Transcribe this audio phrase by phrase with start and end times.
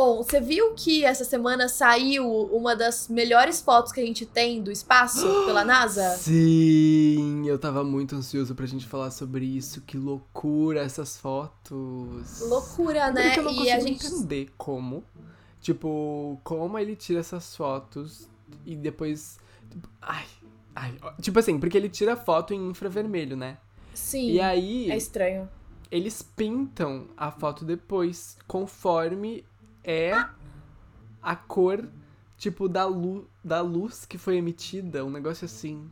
[0.00, 4.62] Bom, você viu que essa semana saiu uma das melhores fotos que a gente tem
[4.62, 6.16] do espaço pela NASA?
[6.16, 9.82] Sim, eu tava muito ansioso pra gente falar sobre isso.
[9.82, 12.40] Que loucura essas fotos.
[12.48, 13.34] Loucura, né?
[13.34, 14.06] Porque eu não e consigo a gente.
[14.06, 15.04] entender como.
[15.60, 18.26] Tipo, como ele tira essas fotos
[18.64, 19.38] e depois.
[19.70, 20.24] tipo, Ai,
[20.74, 20.94] ai.
[21.20, 23.58] Tipo assim, porque ele tira foto em infravermelho, né?
[23.92, 24.30] Sim.
[24.30, 25.46] E aí, É estranho.
[25.90, 29.44] eles pintam a foto depois, conforme
[29.84, 30.12] é
[31.22, 31.88] a cor,
[32.36, 35.04] tipo, da, lu da luz que foi emitida.
[35.04, 35.88] Um negócio assim.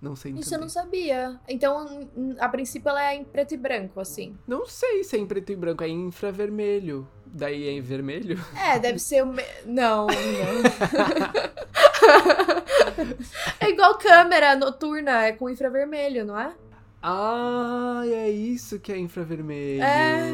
[0.00, 0.60] Não sei Isso eu entender.
[0.60, 1.40] não sabia.
[1.48, 4.36] Então, a princípio, ela é em preto e branco, assim.
[4.46, 7.06] Não sei se é em preto e branco, é em infravermelho.
[7.26, 8.38] Daí é em vermelho?
[8.56, 9.26] É, deve ser o.
[9.26, 9.42] Me...
[9.66, 10.08] Não, não.
[13.60, 16.54] é igual câmera noturna, é com infravermelho, não é?
[17.02, 19.82] Ah, é isso que é infravermelho.
[19.82, 20.32] É.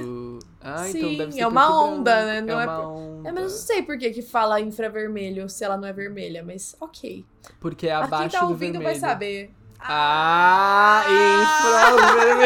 [0.62, 2.26] Ah, Sim, então deve ser é uma onda, branco.
[2.26, 2.40] né?
[2.40, 3.28] Não é é uma por- onda.
[3.28, 6.42] É, mas eu não sei por que, que fala infravermelho se ela não é vermelha,
[6.42, 7.24] mas ok.
[7.60, 9.50] Porque é Mas abaixo quem tá do ouvindo vai saber.
[9.78, 11.04] Ah,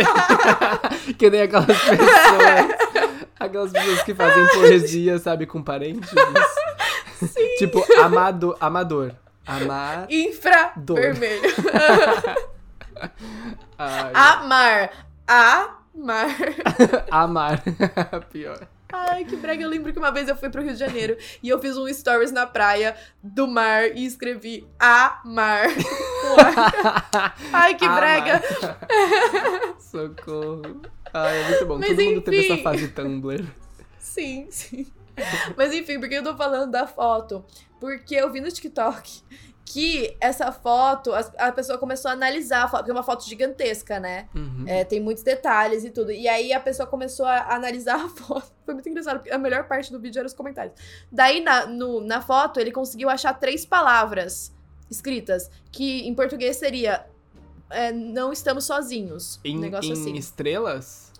[0.02, 1.14] infravermelho.
[1.16, 3.28] que nem aquelas pessoas.
[3.38, 6.12] Aquelas pessoas que fazem poesia, sabe, com parênteses.
[7.20, 7.54] Sim.
[7.58, 9.12] tipo, amado, amador.
[9.46, 10.06] Amar.
[10.10, 11.42] Infravermelho.
[13.78, 14.90] Ai, Amar.
[15.26, 16.36] Amar.
[17.10, 17.62] amar.
[18.32, 18.66] Pior.
[18.90, 19.62] Ai, que brega.
[19.62, 21.86] Eu lembro que uma vez eu fui pro Rio de Janeiro e eu fiz um
[21.92, 25.66] stories na praia do mar e escrevi amar.
[27.52, 28.00] Ai, que Amar.
[28.00, 28.42] brega.
[29.78, 30.80] Socorro.
[31.12, 31.78] Ai, é muito bom.
[31.78, 32.52] Mas Todo mundo teve enfim.
[32.54, 33.44] essa fase Tumblr.
[33.98, 34.86] Sim, sim.
[35.56, 37.44] Mas enfim, por que eu tô falando da foto?
[37.80, 39.22] Porque eu vi no TikTok
[39.70, 44.00] que essa foto, a, pessoa começou a analisar a foto, porque é uma foto gigantesca,
[44.00, 44.26] né?
[44.34, 44.64] Uhum.
[44.66, 46.10] É, tem muitos detalhes e tudo.
[46.10, 48.50] E aí a pessoa começou a analisar a foto.
[48.64, 50.74] Foi muito engraçado, porque a melhor parte do vídeo era os comentários.
[51.12, 54.54] Daí, na, no- na foto, ele conseguiu achar três palavras
[54.90, 57.04] escritas, que em português seria
[57.68, 59.38] é, não estamos sozinhos.
[59.44, 60.16] Em, um negócio em assim.
[60.16, 61.12] estrelas?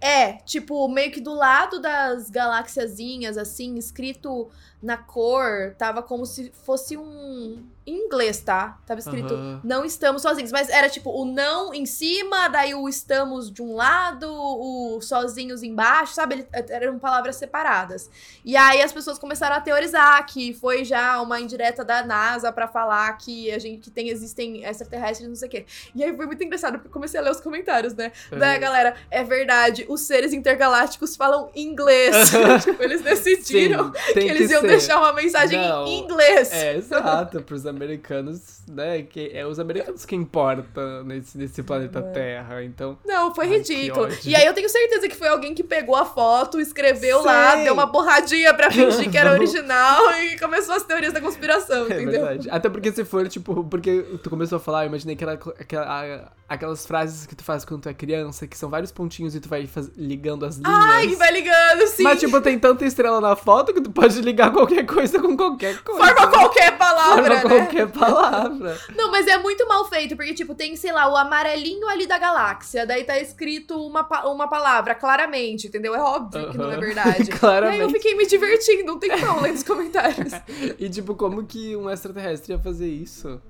[0.00, 4.48] É, tipo, meio que do lado das galáxiazinhas, assim, escrito
[4.82, 7.64] na cor, tava como se fosse um.
[7.84, 8.78] Em inglês, tá?
[8.86, 9.60] Tava escrito Aham.
[9.64, 10.52] não estamos sozinhos.
[10.52, 15.64] Mas era tipo o não em cima, daí o estamos de um lado, o sozinhos
[15.64, 16.34] embaixo, sabe?
[16.36, 18.08] Ele- eram palavras separadas.
[18.44, 22.68] E aí as pessoas começaram a teorizar que foi já uma indireta da NASA pra
[22.68, 25.66] falar que a gente que tem, existem extraterrestres, não sei o quê.
[25.92, 28.12] E aí foi muito engraçado, porque comecei a ler os comentários, né?
[28.30, 28.60] Daí a Uhum.
[28.60, 32.14] galera, é verdade, os seres intergalácticos falam inglês.
[32.62, 34.68] tipo, eles decidiram Sim, que eles iam ser.
[34.78, 36.52] Deixar uma mensagem Não, em inglês.
[36.52, 39.02] É, exato, pros americanos, né?
[39.02, 42.98] Que é os americanos que importam nesse, nesse planeta Terra, então.
[43.04, 44.08] Não, foi Ai, ridículo.
[44.24, 47.72] E aí eu tenho certeza que foi alguém que pegou a foto, escreveu lá, deu
[47.74, 52.12] uma borradinha pra fingir que era original e começou as teorias da conspiração, É entendeu?
[52.24, 52.48] verdade.
[52.50, 55.86] Até porque se for, tipo, porque tu começou a falar, eu imaginei que era aquela,
[55.86, 59.40] a- aquelas frases que tu faz quando tu é criança, que são vários pontinhos e
[59.40, 60.72] tu vai faz- ligando as linhas.
[60.74, 62.02] Ai, vai ligando, sim.
[62.02, 65.82] Mas, tipo, tem tanta estrela na foto que tu pode ligar qualquer coisa com qualquer
[65.82, 66.00] coisa.
[66.04, 67.60] Forma qualquer palavra, Forma né?
[67.64, 68.78] qualquer palavra.
[68.96, 72.18] Não, mas é muito mal feito, porque, tipo, tem, sei lá, o amarelinho ali da
[72.18, 75.94] galáxia, daí tá escrito uma, pa- uma palavra, claramente, entendeu?
[75.94, 77.12] É óbvio que não é verdade.
[77.22, 77.92] E aí eu Claramente.
[77.92, 80.32] fiquei me divertindo, não tem como ler nos comentários.
[80.78, 83.40] E, tipo, como que um extraterrestre ia fazer isso?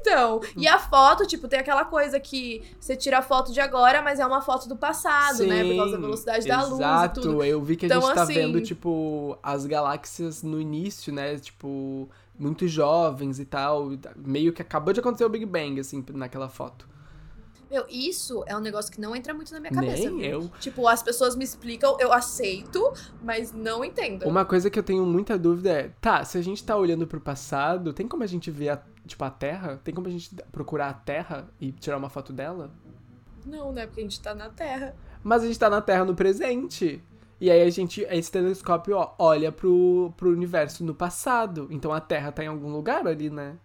[0.00, 4.02] Então, e a foto, tipo, tem aquela coisa que você tira a foto de agora,
[4.02, 5.62] mas é uma foto do passado, né?
[5.64, 7.44] Por causa da velocidade da luz e Exato, tudo.
[7.44, 11.36] eu vi que a Então, gente tá assim- vendo, tipo, as galáxias no início, né?
[11.38, 12.08] Tipo,
[12.38, 13.90] muito jovens e tal.
[14.16, 16.88] Meio que acabou de acontecer o Big Bang, assim, naquela foto.
[17.70, 20.10] Meu, isso é um negócio que não entra muito na minha cabeça.
[20.10, 20.42] Nem viu?
[20.42, 20.50] eu.
[20.58, 22.92] Tipo, as pessoas me explicam, eu aceito,
[23.22, 24.26] mas não entendo.
[24.26, 27.20] Uma coisa que eu tenho muita dúvida é, tá, se a gente tá olhando pro
[27.20, 29.80] passado, tem como a gente ver, a, tipo, a Terra?
[29.84, 32.72] Tem como a gente procurar a Terra e tirar uma foto dela?
[33.46, 33.86] Não, né?
[33.86, 34.96] Porque a gente tá na Terra.
[35.22, 37.00] Mas a gente tá na Terra no presente.
[37.40, 41.68] E aí a gente, esse telescópio, ó, olha pro, pro universo no passado.
[41.70, 43.56] Então a Terra tá em algum lugar ali, né?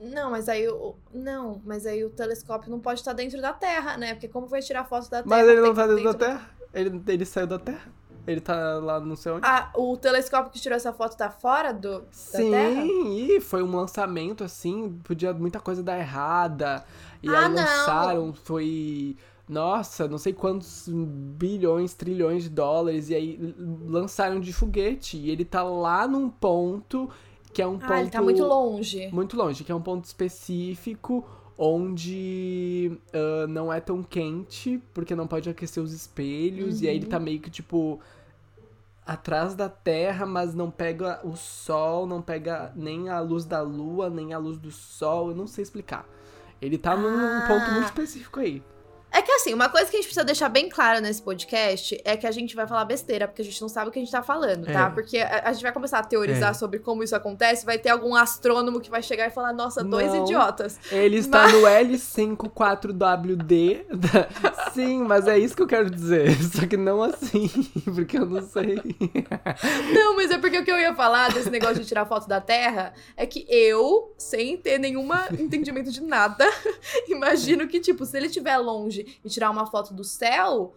[0.00, 0.94] Não, mas aí o.
[1.12, 4.14] Não, mas aí o telescópio não pode estar dentro da Terra, né?
[4.14, 5.24] Porque como vai tirar foto da Terra?
[5.26, 6.50] Mas ele não tá dentro da Terra.
[6.72, 7.92] Ele, ele saiu da Terra.
[8.26, 9.46] Ele tá lá não sei onde.
[9.46, 12.82] Ah, o telescópio que tirou essa foto tá fora do, da Sim, Terra?
[12.86, 16.84] e foi um lançamento assim, podia muita coisa dar errada.
[17.22, 17.54] E Ah, aí não.
[17.56, 19.16] lançaram, foi.
[19.48, 23.08] Nossa, não sei quantos bilhões, trilhões de dólares.
[23.10, 25.16] E aí lançaram de foguete.
[25.16, 27.10] E ele tá lá num ponto
[27.52, 27.92] que é um ponto.
[27.92, 29.08] Ah, ele tá muito longe.
[29.12, 31.26] Muito longe, que é um ponto específico
[31.58, 37.06] onde ah, não é tão quente, porque não pode aquecer os espelhos, e aí ele
[37.06, 37.24] tá Uhum.
[37.24, 38.00] meio que tipo.
[39.06, 44.08] atrás da Terra, mas não pega o Sol, não pega nem a luz da Lua,
[44.08, 45.30] nem a luz do Sol.
[45.30, 46.06] Eu não sei explicar.
[46.62, 47.44] Ele tá num Ah.
[47.48, 48.62] ponto muito específico aí.
[49.12, 52.16] É que assim, uma coisa que a gente precisa deixar bem clara nesse podcast é
[52.16, 54.12] que a gente vai falar besteira, porque a gente não sabe o que a gente
[54.12, 54.86] tá falando, tá?
[54.86, 54.90] É.
[54.90, 56.54] Porque a, a gente vai começar a teorizar É.
[56.54, 60.12] sobre como isso acontece, vai ter algum astrônomo que vai chegar e falar, nossa, dois
[60.12, 60.24] Não.
[60.24, 60.78] idiotas.
[60.92, 63.84] Ele está no L54WD.
[64.74, 66.30] Sim, mas é isso que eu quero dizer.
[66.54, 67.48] Só que não assim,
[67.94, 68.76] porque eu não sei.
[69.92, 72.40] Não, mas é porque o que eu ia falar desse negócio de tirar foto da
[72.40, 75.08] Terra é que eu, sem ter nenhum
[75.38, 76.48] entendimento de nada,
[77.08, 80.74] imagino que, tipo, se ele estiver longe e tirar uma foto do céu,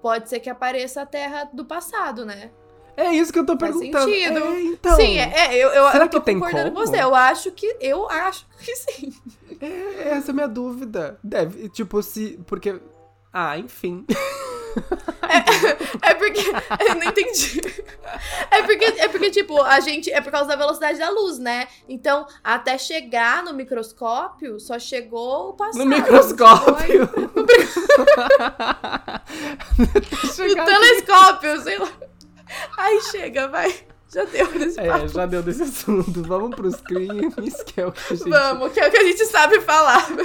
[0.00, 2.50] pode ser que apareça a Terra do passado, né?
[2.96, 4.10] É isso que eu tô Faz perguntando.
[4.10, 4.38] sentido.
[4.38, 4.96] É, então.
[4.96, 7.00] Sim, é, é, eu, eu, será eu tô concordando com você.
[7.00, 7.76] Eu acho que.
[7.80, 9.14] Eu acho que sim.
[9.60, 11.16] É, essa é a minha dúvida.
[11.22, 12.40] Deve, tipo, se.
[12.44, 12.80] Porque.
[13.32, 14.04] Ah, enfim.
[16.02, 16.40] É porque.
[16.88, 17.60] Eu não entendi.
[18.50, 20.10] É porque, é porque, tipo, a gente.
[20.10, 21.68] É por causa da velocidade da luz, né?
[21.88, 25.78] Então, até chegar no microscópio, só chegou o passado.
[25.78, 27.10] No microscópio.
[29.78, 31.88] No Chegar- telescópio, sei lá.
[32.76, 33.74] Aí chega, vai.
[34.12, 34.58] Já deu papo.
[35.04, 36.22] É, já deu desse assunto.
[36.22, 38.30] Vamos pros crimes, que é o que a gente.
[38.30, 40.06] Vamos, que é o que a gente sabe falar.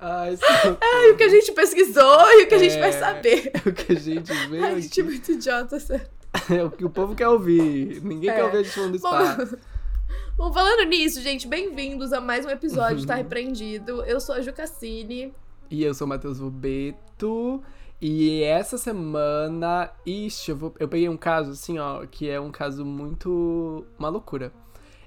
[0.00, 0.38] Ai.
[0.80, 2.80] É o que a gente pesquisou e o que a gente É.
[2.80, 3.50] vai saber.
[3.54, 5.02] É o que a gente vê Ai, gente, aqui.
[5.02, 5.78] muito idiota.
[5.80, 6.06] sério.
[6.50, 8.00] É o que o povo quer ouvir.
[8.02, 8.34] Ninguém É.
[8.34, 9.58] quer ouvir a gente falando do espaço.
[10.36, 14.02] Bom, falando nisso, gente, bem-vindos a mais um episódio de Tá Repreendido.
[14.04, 15.32] Eu sou a Jucassine.
[15.70, 17.62] E eu sou o Matheus Vubeto.
[18.00, 22.50] E essa semana, ixi, eu, vou, eu peguei um caso assim, ó, que é um
[22.50, 23.86] caso muito.
[23.96, 24.52] uma loucura.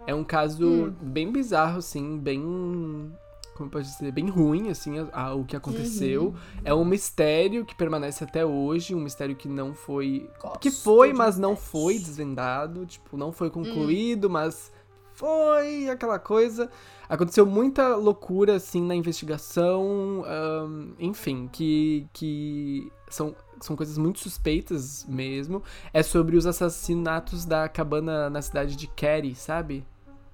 [0.07, 0.93] É um caso Hum.
[1.01, 3.11] bem bizarro, assim, bem.
[3.57, 4.11] Como posso dizer?
[4.11, 6.25] Bem ruim, assim, a- a- o que aconteceu.
[6.27, 6.35] Uhum.
[6.63, 10.29] É um mistério que permanece até hoje, um mistério que não foi.
[10.61, 12.85] que Gosto foi, de mas não foi desvendado.
[12.85, 13.51] Tipo, não foi Hum.
[13.51, 14.71] concluído, mas
[15.13, 16.69] foi aquela coisa.
[17.09, 20.23] Aconteceu muita loucura, assim, na investigação.
[20.27, 25.63] ahn, enfim, que, que são, são coisas muito suspeitas mesmo.
[25.91, 29.83] É sobre os assassinatos da cabana na cidade de Cary, sabe?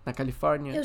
[0.05, 0.75] Na Califórnia.
[0.75, 0.83] Eu,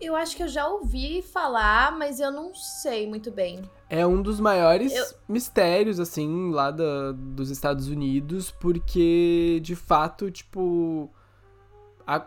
[0.00, 3.62] eu acho que eu já ouvi falar, mas eu não sei muito bem.
[3.88, 10.30] É um dos maiores Eu- mistérios, assim, lá da, dos Estados Unidos, porque, de fato,
[10.30, 11.10] tipo.
[12.06, 12.26] a-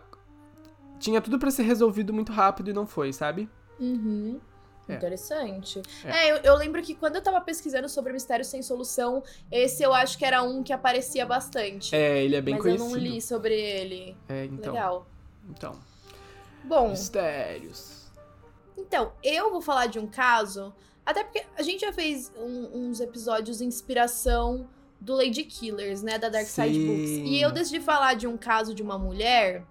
[1.00, 3.50] Tinha tudo pra ser resolvido muito rápido e não foi, sabe?
[3.80, 4.40] Uhum.
[4.88, 4.96] É.
[4.96, 5.82] Interessante.
[6.04, 6.10] É.
[6.28, 9.94] É, eu, eu lembro que quando eu tava pesquisando sobre Mistério Sem Solução, esse eu
[9.94, 11.94] acho que era um que aparecia bastante.
[11.96, 12.86] É, ele é bem mas conhecido.
[12.90, 14.16] eu não li sobre ele.
[14.28, 14.74] É, então.
[14.74, 15.08] Legal.
[15.50, 15.76] Então.
[16.64, 18.10] Bom, Mistérios.
[18.78, 20.74] então, eu vou falar de um caso,
[21.06, 24.68] até porque a gente já fez um- uns episódios de inspiração
[25.00, 26.88] do Lady Killers, né, da Dark Side Sim.
[26.88, 27.10] Books.
[27.32, 29.64] E eu decidi falar de um caso de uma mulher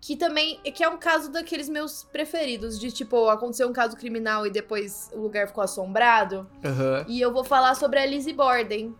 [0.00, 4.46] que também, que é um caso daqueles meus preferidos, de tipo, aconteceu um caso criminal
[4.46, 6.46] e depois o lugar ficou assombrado.
[6.64, 7.04] Aham.
[7.08, 8.94] E eu vou falar sobre a Lizzie Borden.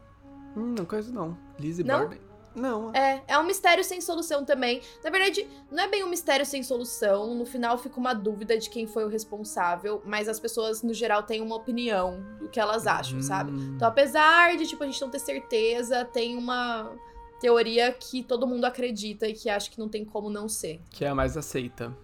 [0.57, 1.37] Hum, não conheço não.
[1.59, 2.01] Lizzie Não?
[2.01, 2.19] Borden?
[2.55, 2.93] Não.
[2.95, 4.81] É, é um mistério sem solução também.
[5.03, 7.35] Na verdade, não é bem um mistério sem solução.
[7.35, 11.23] No final fica uma dúvida de quem foi o responsável, mas as pessoas, no geral,
[11.23, 13.51] têm uma opinião do que elas acham, sabe?
[13.53, 13.73] Hum.
[13.77, 16.93] Então, apesar de, tipo, a gente não ter certeza, tem uma
[17.41, 20.81] teoria que todo mundo acredita e que acha que não tem como não ser.
[20.91, 21.95] Que é a mais aceita.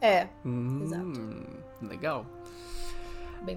[0.00, 1.88] É, Hum, Exato.
[1.88, 2.26] Legal.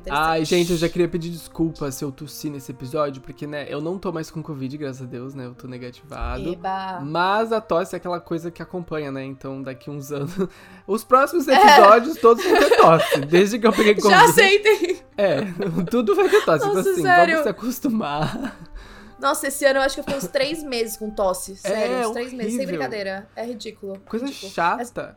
[0.10, 3.82] Ai, gente, eu já queria pedir desculpa se eu tossi nesse episódio, porque, né, eu
[3.82, 5.46] não tô mais com Covid, graças a Deus, né?
[5.46, 6.48] Eu tô negativado.
[6.54, 7.00] Eba.
[7.02, 9.24] Mas a tosse é aquela coisa que acompanha, né?
[9.24, 10.32] Então, daqui uns anos.
[10.88, 13.20] Os próximos episódios todos vão ter tosse.
[13.26, 14.14] Desde que eu peguei Covid.
[14.14, 14.18] É.
[14.18, 15.02] Já aceitem!
[15.18, 15.38] É,
[15.90, 16.66] tudo vai ter tosse.
[16.66, 17.28] Nossa, então, assim, sério?
[17.34, 18.58] vamos se acostumar.
[19.20, 21.56] Nossa, esse ano eu acho que eu fiquei uns três meses com tosse.
[21.56, 22.54] Sério, É, uns três meses.
[22.54, 22.80] Sem horrível.
[22.80, 23.30] brincadeira.
[23.36, 24.00] É ridículo.
[24.10, 24.52] Coisa ridículo.
[24.52, 25.08] chata.
[25.08, 25.16] Não,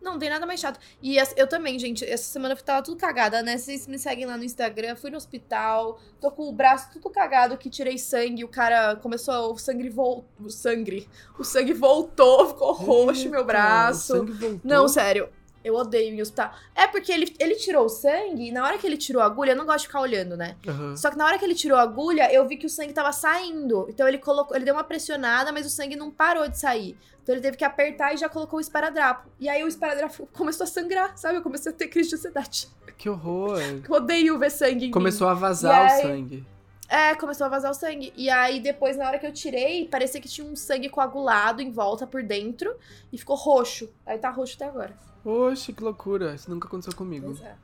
[0.00, 0.78] não tem nada mais chato.
[1.02, 3.56] E eu também, gente, essa semana eu tava tudo cagada, né?
[3.56, 7.56] Vocês me seguem lá no Instagram, fui no hospital, tô com o braço tudo cagado,
[7.58, 12.72] que tirei sangue, o cara começou, o sangue voltou, o sangue, o sangue voltou, ficou
[12.72, 14.14] roxo meu Eita, braço.
[14.14, 14.60] o sangue voltou.
[14.64, 15.28] Não, sério,
[15.68, 16.52] eu odeio em hospital.
[16.74, 19.52] É porque ele, ele tirou o sangue, e na hora que ele tirou a agulha,
[19.52, 20.56] eu não gosto de ficar olhando, né?
[20.66, 20.96] Aham.
[20.96, 23.12] Só que na hora que ele tirou a agulha, eu vi que o sangue tava
[23.12, 23.86] saindo.
[23.88, 26.96] Então ele colocou, ele deu uma pressionada, mas o sangue não parou de sair.
[27.22, 29.28] Então ele teve que apertar e já colocou o esparadrapo.
[29.38, 31.36] E aí o esparadrapo começou a sangrar, sabe?
[31.36, 32.68] Eu comecei a ter crise de ansiedade.
[32.96, 33.58] Que horror.
[33.88, 35.32] Eu odeio ver sangue em Começou mim.
[35.32, 36.46] a vazar E o aí- sangue.
[36.90, 38.14] É, começou a vazar o sangue.
[38.16, 41.70] E aí depois, na hora que eu tirei, parecia que tinha um sangue coagulado em
[41.70, 42.74] volta por dentro.
[43.12, 43.90] E ficou roxo.
[44.06, 44.96] Aí tá roxo até agora.
[45.28, 46.34] Oxe, que loucura.
[46.34, 47.26] Isso nunca aconteceu comigo.
[47.26, 47.54] Pois é.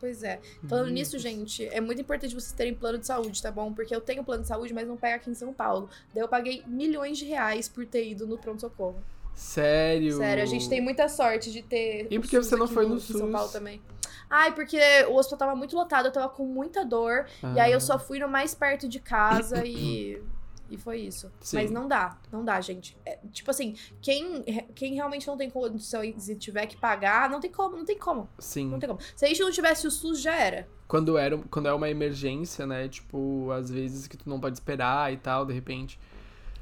[0.00, 0.40] Pois é.
[0.68, 1.22] Falando Meu nisso, Deus.
[1.22, 3.72] gente, é muito importante vocês terem plano de saúde, tá bom?
[3.72, 5.88] Porque eu tenho plano de saúde, mas não pega aqui em São Paulo.
[6.12, 9.00] Daí eu paguei milhões de reais por ter ido no pronto-socorro.
[9.34, 10.16] Sério.
[10.18, 12.08] Sério, a gente tem muita sorte de ter.
[12.10, 13.30] E por que você não foi no em São SUS?
[13.30, 13.80] Paulo também.
[14.28, 17.26] Ai, porque o hospital tava muito lotado, eu tava com muita dor.
[17.54, 20.20] E aí eu Ah, só fui no mais perto de casa e.
[20.72, 21.30] E foi isso.
[21.38, 21.56] Sim.
[21.56, 22.96] Mas não dá, não dá, gente.
[23.04, 24.42] É, tipo assim, quem,
[24.74, 28.26] quem realmente não tem condições e tiver que pagar, não tem como, não tem como.
[28.38, 28.70] Sim.
[28.70, 28.98] Não tem como.
[29.14, 30.66] Se a gente não tivesse o SUS, já era.
[30.88, 32.88] Quando, era, quando é uma emergência, né?
[32.88, 36.00] Tipo, às vezes que tu não pode esperar e tal, de repente.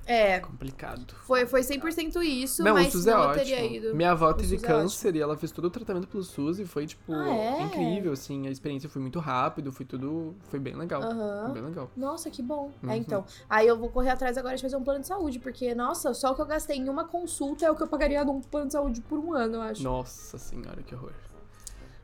[0.07, 1.14] É, Complicado.
[1.25, 3.35] foi, foi 100% isso, não, mas o SUS é ótimo.
[3.35, 3.95] teria ido.
[3.95, 6.64] Minha avó teve SUS é câncer e ela fez todo o tratamento pelo SUS e
[6.64, 7.62] foi, tipo, Ah, é?
[7.62, 8.49] incrível, assim.
[8.49, 10.35] A experiência foi muito rápido, foi tudo.
[10.49, 11.00] Foi bem legal.
[11.02, 11.52] Foi Aham.
[11.52, 11.90] bem legal.
[11.97, 12.73] Nossa, que bom.
[12.83, 12.90] Uhum.
[12.90, 13.25] É, então.
[13.49, 16.33] Aí eu vou correr atrás agora de fazer um plano de saúde, porque, nossa, só
[16.33, 18.73] o que eu gastei em uma consulta é o que eu pagaria num plano de
[18.73, 19.83] saúde por um ano, eu acho.
[19.83, 21.12] Nossa senhora, que horror.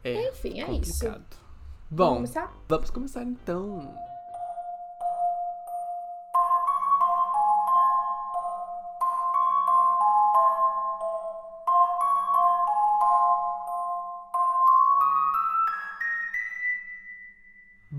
[0.05, 0.93] É, Enfim, é isso.
[0.93, 1.25] complicado.
[1.91, 2.53] Vamos Bom, começar?
[2.69, 3.93] vamos começar então.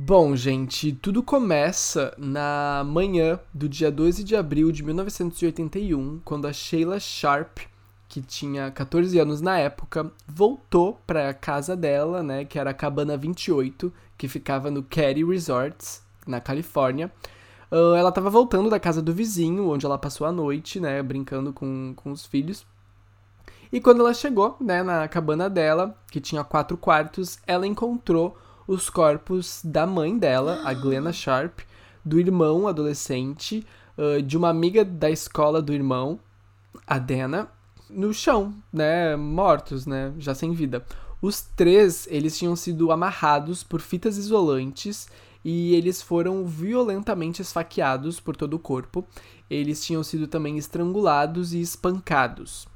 [0.09, 6.53] Bom, gente, tudo começa na manhã do dia 12 de abril de 1981, quando a
[6.53, 7.57] Sheila Sharp,
[8.07, 12.73] que tinha 14 anos na época, voltou para a casa dela, né, que era a
[12.73, 17.11] Cabana 28, que ficava no Cary Resorts, na Califórnia.
[17.69, 21.51] Ah, ela estava voltando da casa do vizinho, onde ela passou a noite, né, brincando
[21.51, 22.65] com, com os filhos.
[23.69, 28.89] E quando ela chegou, né, na cabana dela, que tinha quatro quartos, ela encontrou os
[28.89, 31.59] corpos da mãe dela, a Glenna Sharp,
[32.03, 33.65] do irmão adolescente,
[33.97, 36.19] ah, de uma amiga da escola do irmão,
[36.85, 37.49] a Dana,
[37.89, 40.85] no chão, né, mortos, né, já sem vida.
[41.21, 45.07] Os três, eles tinham sido amarrados por fitas isolantes
[45.43, 49.07] e eles foram violentamente esfaqueados por todo o corpo.
[49.49, 52.67] Eles tinham sido também estrangulados e espancados.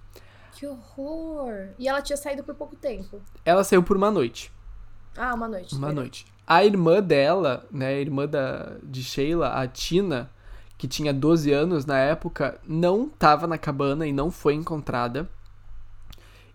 [0.53, 1.69] Que horror.
[1.77, 3.21] E ela tinha saído por pouco tempo.
[3.45, 4.51] Ela saiu por uma noite.
[5.17, 5.75] Ah, uma noite.
[5.75, 6.25] Uma noite.
[6.47, 10.29] A irmã dela, né, a irmã da, de Sheila, a Tina,
[10.77, 15.29] que tinha 12 anos na época, não estava na cabana e não foi encontrada.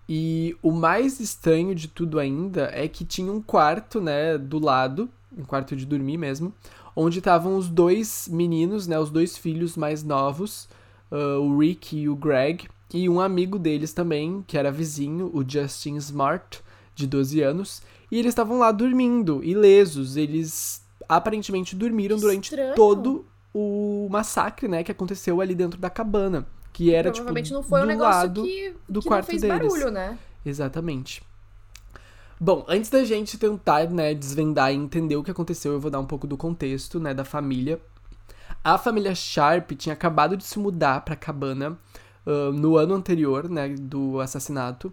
[0.09, 5.09] E o mais estranho de tudo ainda é que tinha um quarto, né, do lado,
[5.37, 6.53] um quarto de dormir mesmo,
[6.95, 10.69] onde estavam os dois meninos, né, os dois filhos mais novos,
[11.11, 15.45] ah, o Rick e o Greg, e um amigo deles também, que era vizinho, o
[15.49, 16.61] Justin Smart,
[16.95, 20.17] de 12 anos, e eles estavam lá dormindo, ilesos.
[20.17, 22.75] Eles aparentemente dormiram durante Estranho.
[22.75, 27.63] todo o massacre, né, que aconteceu ali dentro da cabana, que era tipo Provavelmente não
[27.63, 29.59] foi um do negócio lado que, do que quarto não fez deles.
[29.59, 30.19] barulho, né?
[30.45, 31.23] Exatamente.
[32.39, 36.01] Bom, antes da gente tentar, né, desvendar e entender o que aconteceu, eu vou dar
[36.01, 37.81] um pouco do contexto, né, da família.
[38.63, 41.79] A família Sharp tinha acabado de se mudar pra cabana
[42.27, 44.93] ah, no ano anterior, né, do assassinato.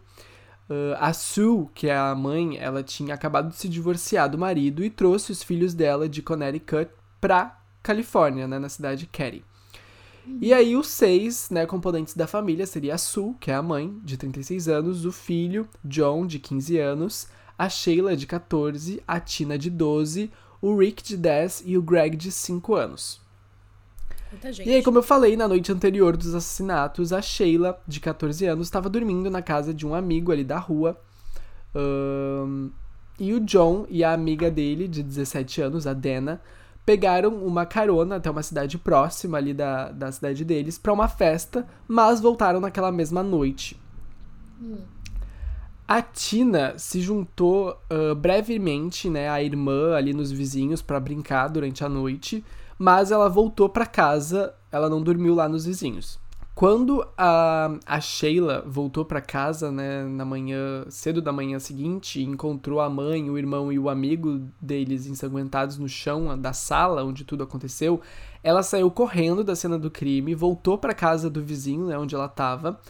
[0.69, 4.83] Ah, a Sue, que é a mãe, ela tinha acabado de se divorciar do marido
[4.83, 6.89] e trouxe os filhos dela de Connecticut
[7.19, 9.43] pra Califórnia, né, na cidade de Cary.
[10.39, 13.99] E aí os seis, né, componentes da família seria a Sue, que é a mãe,
[14.03, 17.27] de 36 anos, o filho, John, de 15 anos,
[17.57, 22.15] a Sheila, de 14, a Tina, de 12, o Rick, de 10 e o Greg,
[22.15, 23.22] de 5 anos.
[24.65, 28.67] E aí, como eu falei, na noite anterior dos assassinatos, a Sheila, de 14 anos,
[28.67, 30.99] estava dormindo na casa de um amigo ali da rua.
[31.75, 32.69] Ahn,
[33.19, 36.41] e o John e a amiga dele, de 17 anos, a Dana,
[36.85, 41.65] pegaram uma carona até uma cidade próxima ali da, da cidade deles para uma festa,
[41.87, 43.79] mas voltaram naquela mesma noite.
[45.87, 51.83] A Tina se juntou ah, brevemente, né, à irmã ali nos vizinhos para brincar durante
[51.83, 52.43] a noite,
[52.83, 56.19] mas ela voltou para casa, ela não dormiu lá nos vizinhos.
[56.53, 62.81] Quando a, a Sheila voltou para casa, né, na manhã, cedo da manhã seguinte, encontrou
[62.81, 67.45] a mãe, o irmão e o amigo deles ensanguentados no chão da sala onde tudo
[67.45, 68.01] aconteceu,
[68.43, 72.25] ela saiu correndo da cena do crime, voltou para casa do vizinho, né, onde ela
[72.25, 72.81] estava.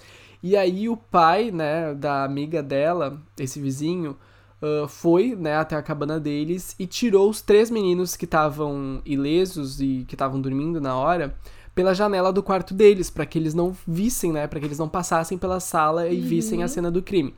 [0.42, 4.18] E aí o pai, né, da amiga dela, esse vizinho,
[4.64, 9.82] ah, foi, né, até a cabana deles e tirou os três meninos que estavam ilesos
[9.82, 11.36] e que estavam dormindo na hora
[11.76, 14.88] pela janela do quarto deles, para que eles não vissem, né, para que eles não
[14.88, 17.36] passassem pela sala e vissem a cena do crime.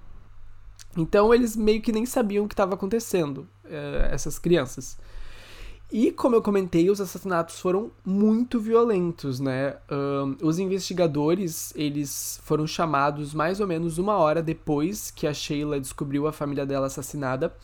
[0.96, 4.98] Então eles meio que nem sabiam o que estava acontecendo, eh, essas crianças.
[5.92, 9.78] E como eu comentei, os assassinatos foram muito violentos, né?
[9.90, 15.80] Ahn, os investigadores, eles foram chamados mais ou menos uma hora depois que a Sheila
[15.80, 17.56] descobriu a família dela assassinada.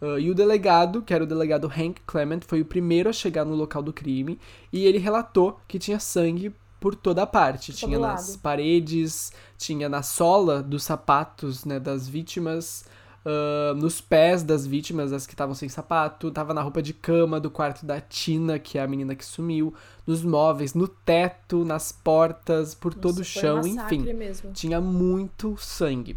[0.00, 3.44] Uh, e o delegado, que era o delegado Hank Clement, foi o primeiro a chegar
[3.44, 4.38] no local do crime
[4.70, 7.72] e ele relatou que tinha sangue por toda a parte.
[7.72, 12.84] Tinha nas paredes, tinha na sola dos sapatos né, das vítimas,
[13.28, 17.40] ah, nos pés das vítimas, as que estavam sem sapato, tava na roupa de cama
[17.40, 19.74] do quarto da Tina, que é a menina que sumiu,
[20.06, 24.12] nos móveis, no teto, nas portas, por todo o Nossa, chão, um enfim.
[24.14, 24.52] Mesmo.
[24.52, 26.16] Tinha muito sangue.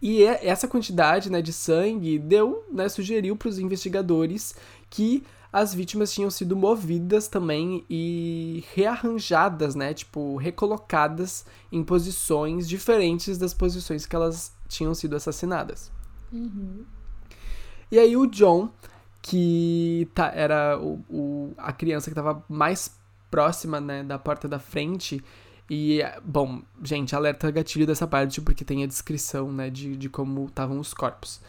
[0.00, 4.56] E essa quantidade né, de sangue deu, né, sugeriu para os investigadores
[4.90, 13.38] que as vítimas tinham sido movidas também e rearranjadas, né, tipo, recolocadas em posições diferentes
[13.38, 15.92] das posições que elas tinham sido assassinadas.
[16.32, 16.84] Uhum.
[17.90, 18.70] E aí o John,
[19.20, 22.96] que tá, era o, o- a criança que estava mais
[23.30, 25.22] próxima, né, da porta da frente.
[25.70, 30.46] E, bom, gente, alerta gatilho dessa parte, porque tem a descrição, né, de, de como
[30.46, 31.40] estavam os corpos.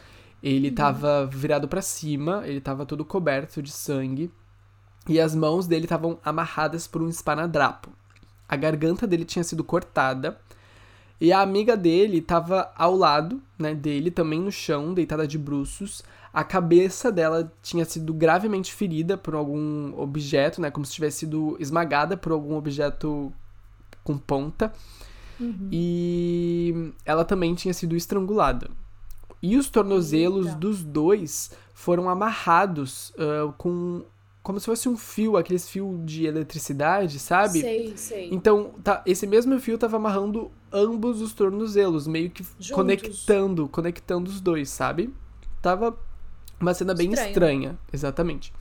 [0.42, 4.32] Ele tava virado pra cima, ele tava todo coberto de sangue,
[5.08, 7.90] e as mãos dele estavam amarradas por um esparadrapo.
[8.48, 10.38] A garganta dele tinha sido cortada,
[11.20, 16.04] e a amiga dele estava ao lado, né, dele, também no chão, deitada de bruços.
[16.34, 21.56] A cabeça dela tinha sido gravemente ferida por algum objeto, né, como se tivesse sido
[21.60, 23.32] esmagada por algum objeto
[24.04, 24.74] com ponta.
[25.72, 28.70] E ela também tinha sido estrangulada.
[29.42, 30.58] E os tornozelos Eita.
[30.58, 34.04] dos dois foram amarrados ah, com
[34.44, 37.62] como se fosse um fio, aqueles fios de eletricidade, sabe?
[37.62, 38.30] Sei, sei.
[38.30, 42.72] Então, tá, esse mesmo fio tava amarrando ambos os tornozelos, meio que Juntos.
[42.72, 45.14] conectando, conectando os dois, sabe?
[45.62, 45.98] Tava
[46.60, 47.30] uma cena bem Estranho.
[47.30, 48.54] estranha, exatamente.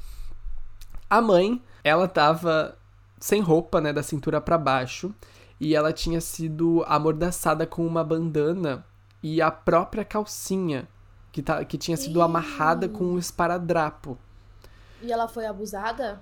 [1.10, 2.78] A mãe, ela tava
[3.18, 5.12] sem roupa, né, da cintura pra baixo,
[5.58, 8.84] e ela tinha sido amordaçada com uma bandana
[9.20, 10.88] e a própria calcinha
[11.32, 12.22] que, tá, que tinha sido Ih.
[12.22, 14.16] amarrada com um esparadrapo.
[15.02, 16.20] E ela foi abusada?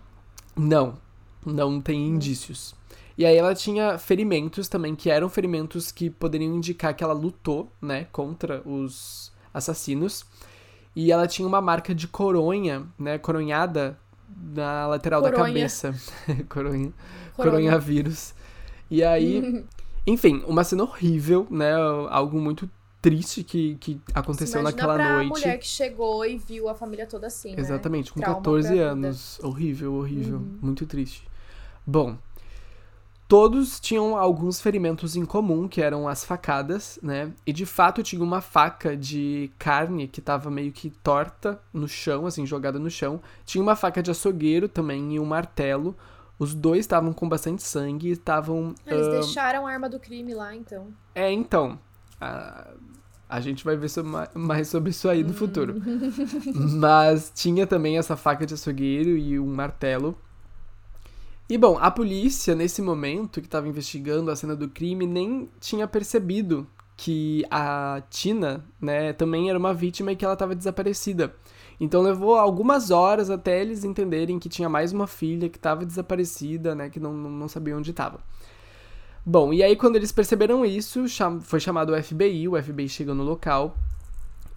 [0.56, 0.94] Não,
[1.44, 2.74] não tem indícios.
[3.16, 7.70] E aí ela tinha ferimentos também, que eram ferimentos que poderiam indicar que ela lutou,
[7.80, 10.24] né, contra os assassinos.
[10.96, 13.98] E ela tinha uma marca de coronha, né, coronhada
[14.54, 15.52] na lateral da Coronha.
[15.52, 15.94] cabeça.
[16.48, 16.92] coronha.
[17.36, 17.58] Corona.
[17.58, 18.34] Coronavírus.
[18.90, 19.64] E aí,
[20.06, 21.72] enfim, uma cena horrível, né,
[22.08, 25.28] algo muito triste que, que aconteceu Imagina naquela pra noite.
[25.28, 27.60] mulher que chegou e viu a família toda assim, né?
[27.60, 28.86] Exatamente, com Trauma 14 pra vida.
[28.86, 28.92] Uhum.
[28.92, 29.40] anos.
[29.42, 30.42] Horrível, horrível.
[30.60, 31.26] Muito triste.
[31.86, 32.18] Bom,
[33.26, 37.32] todos tinham alguns ferimentos em comum, que eram as facadas, né?
[37.46, 42.26] E de fato tinha uma faca de carne que tava meio que torta no chão,
[42.26, 43.20] assim, jogada no chão.
[43.46, 45.96] Tinha uma faca de açougueiro também e um martelo.
[46.38, 48.74] Os dois estavam com bastante sangue e estavam.
[48.86, 50.88] Eles ah, deixaram a arma do crime lá, então.
[51.14, 51.78] é, então.
[52.20, 52.68] A,
[53.30, 53.88] a gente vai ver
[54.34, 55.76] mais sobre isso aí no futuro.
[56.54, 60.18] Mas tinha também essa faca de açougueiro e um martelo.
[61.48, 65.86] E bom, a polícia, nesse momento que estava investigando a cena do crime, nem tinha
[65.86, 66.66] percebido
[66.96, 71.34] que a Tina, né, também era uma vítima e que ela estava desaparecida.
[71.80, 76.74] Então levou algumas horas até eles entenderem que tinha mais uma filha que estava desaparecida,
[76.74, 78.20] né, que não não sabia onde estava.
[79.24, 83.14] Bom, e aí quando eles perceberam isso, cham- foi chamado o FBI, o FBI chegou
[83.14, 83.76] no local,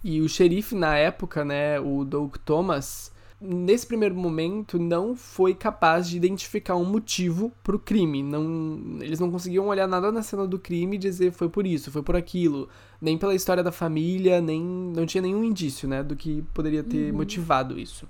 [0.02, 6.08] e o xerife na época, né, o Doug Thomas, nesse primeiro momento não foi capaz
[6.08, 8.22] de identificar um motivo pro crime.
[8.22, 11.90] Não, eles não conseguiam olhar nada na cena do crime e dizer foi por isso,
[11.90, 12.68] foi por aquilo,
[13.00, 17.12] nem pela história da família, nem não tinha nenhum indício, né, do que poderia ter
[17.12, 18.06] motivado isso.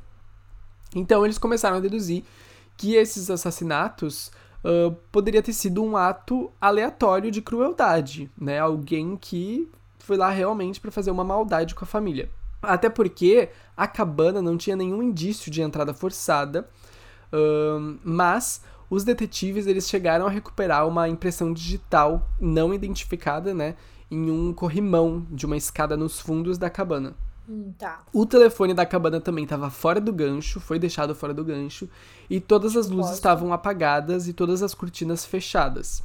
[0.94, 2.22] Então eles começaram a deduzir
[2.76, 4.30] que esses assassinatos
[5.12, 8.58] poderia ter sido um ato aleatório de crueldade, né?
[8.58, 12.30] Alguém que foi lá realmente para fazer uma maldade com a família.
[12.62, 16.68] Até porque a cabana não tinha nenhum indício de entrada forçada,
[17.32, 23.76] ahn, mas os detetives eles chegaram a recuperar uma impressão digital não identificada, né,
[24.10, 27.14] em um corrimão de uma escada nos fundos da cabana.
[27.48, 28.02] Hum, tá.
[28.12, 31.88] O telefone da cabana também estava fora do gancho, foi deixado fora do gancho,
[32.28, 36.02] e todas as luzes estavam apagadas e todas as cortinas fechadas.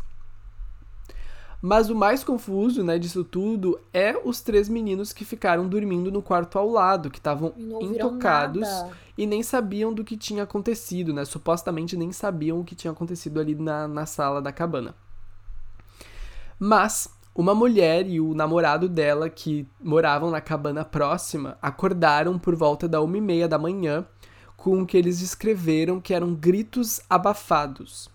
[1.61, 6.21] Mas o mais confuso, né, disso tudo é os três meninos que ficaram dormindo no
[6.21, 8.91] quarto ao lado, que estavam intocados nada.
[9.17, 11.25] e nem sabiam do que tinha acontecido, né?
[11.25, 14.95] Supostamente nem sabiam o que tinha acontecido ali na, na sala da cabana.
[16.57, 22.87] Mas uma mulher e o namorado dela, que moravam na cabana próxima, acordaram por volta
[22.87, 24.05] da uma e meia da manhã
[24.57, 28.09] com o que eles descreveram que eram gritos abafados.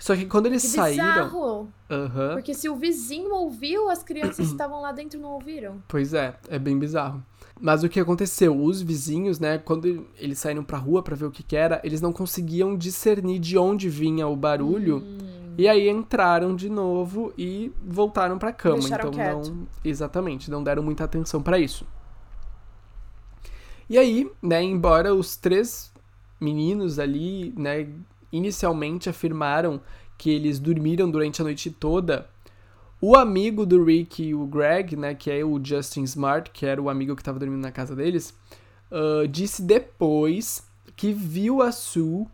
[0.00, 1.04] Só que quando eles Que saíram.
[1.06, 1.68] bizarro.
[1.90, 2.34] Aham.
[2.34, 5.82] Porque se o vizinho ouviu, as crianças que estavam lá dentro não ouviram.
[5.88, 7.22] Pois é, é bem bizarro.
[7.60, 8.54] Mas o que aconteceu?
[8.58, 12.00] Os vizinhos, né, quando eles saíram pra rua pra ver o que, que era, eles
[12.00, 14.98] não conseguiam discernir de onde vinha o barulho.
[14.98, 15.18] Hum.
[15.56, 18.78] E aí entraram de novo e voltaram pra cama.
[18.78, 19.50] Deixaram então quieto.
[19.50, 19.68] não.
[19.84, 21.86] Exatamente, não deram muita atenção pra isso.
[23.88, 25.92] E aí, né, embora os três
[26.40, 27.88] meninos ali, né,
[28.32, 29.80] inicialmente afirmaram
[30.16, 32.28] que eles dormiram durante a noite toda,
[33.00, 36.80] o amigo do Rick e o Greg, né, que é o Justin Smart, que era
[36.80, 38.34] o amigo que estava dormindo na casa deles,
[38.90, 42.26] ah, disse depois que viu a Sue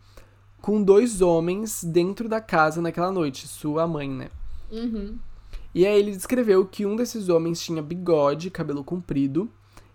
[0.61, 4.29] com dois homens dentro da casa naquela noite, sua mãe, né?
[4.70, 5.18] Uhum.
[5.75, 9.51] E aí ele descreveu que um desses homens tinha bigode, cabelo comprido,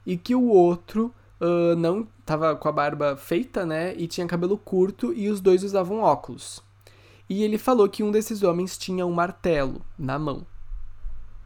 [0.06, 3.96] e que o outro ah, não tava com a barba feita, né?
[3.96, 6.64] E tinha cabelo curto e os dois usavam óculos.
[7.30, 10.46] E ele falou que um desses homens tinha um martelo na mão.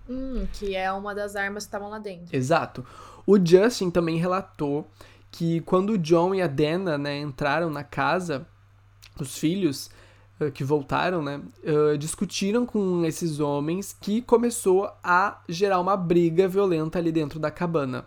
[0.10, 2.36] Hum, que é uma das armas que estavam lá dentro.
[2.36, 2.86] Exato.
[3.26, 4.90] O Justin também relatou
[5.32, 8.48] que quando o John e a Dana, né, entraram na casa,
[9.24, 9.90] os filhos
[10.40, 16.48] eh, que voltaram, né, eh, discutiram com esses homens que começou a gerar uma briga
[16.48, 18.06] violenta ali dentro da cabana.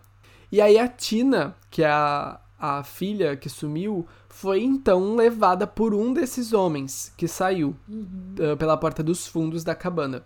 [0.51, 5.95] E aí a Tina, que é a, a filha que sumiu, foi então levada por
[5.95, 8.35] um desses homens que saiu Uhum.
[8.39, 10.25] eh, pela porta dos fundos da cabana.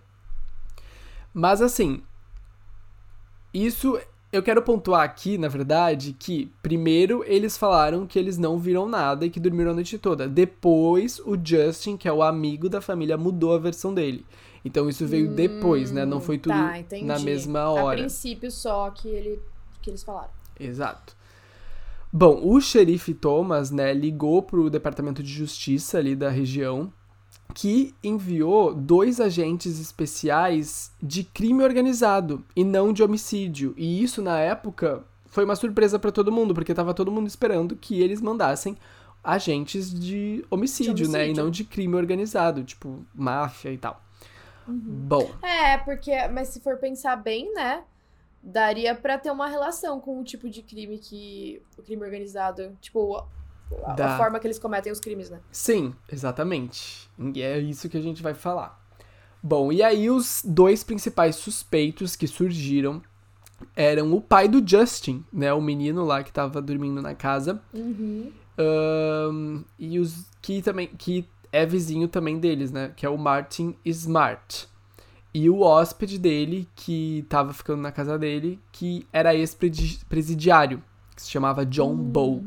[1.34, 2.02] Mas assim,
[3.52, 3.98] isso
[4.36, 9.24] eu quero pontuar aqui, na verdade, que primeiro eles falaram que eles não viram nada
[9.26, 10.28] e que dormiram a noite toda.
[10.28, 14.24] Depois, o Justin, que é o amigo da família, mudou a versão dele.
[14.64, 16.04] Então isso veio depois, né?
[16.04, 17.98] Não foi tudo tá, na mesma A hora.
[17.98, 19.40] princípio só que, ele,
[19.80, 20.30] que eles falaram.
[20.58, 21.16] Exato.
[22.12, 26.92] Bom, o xerife Thomas, né, ligou pro departamento de justiça ali da região,
[27.54, 33.74] que enviou dois agentes especiais de crime organizado e não de homicídio.
[33.76, 37.76] E isso na época foi uma surpresa pra todo mundo, porque tava todo mundo esperando
[37.76, 38.76] que eles mandassem
[39.24, 41.42] agentes de homicídio, De né, e homicídio.
[41.44, 44.00] não de crime organizado, tipo máfia e tal.
[44.68, 47.84] Bom, É, porque, mas se for pensar bem, né?
[48.42, 51.60] Daria pra ter uma relação com o tipo de crime que.
[51.78, 52.76] O crime organizado.
[52.80, 53.24] Tipo,
[53.84, 54.16] a, a Dá.
[54.16, 55.40] forma que eles cometem os crimes, né?
[55.50, 57.08] Sim, exatamente.
[57.34, 58.80] E é isso que a gente vai falar.
[59.42, 63.02] Bom, e aí os dois principais suspeitos que surgiram
[63.74, 65.52] eram o pai do Justin, né?
[65.52, 67.60] O menino lá que tava dormindo na casa.
[67.72, 68.32] Uhum.
[68.58, 70.88] ahn, e os que também.
[70.88, 72.92] que é vizinho também deles, né?
[72.94, 74.68] Que é o Martin Smart.
[75.32, 80.82] E o hóspede dele, que tava ficando na casa dele, que era ex-presidiário,
[81.14, 82.42] que se chamava John Bow.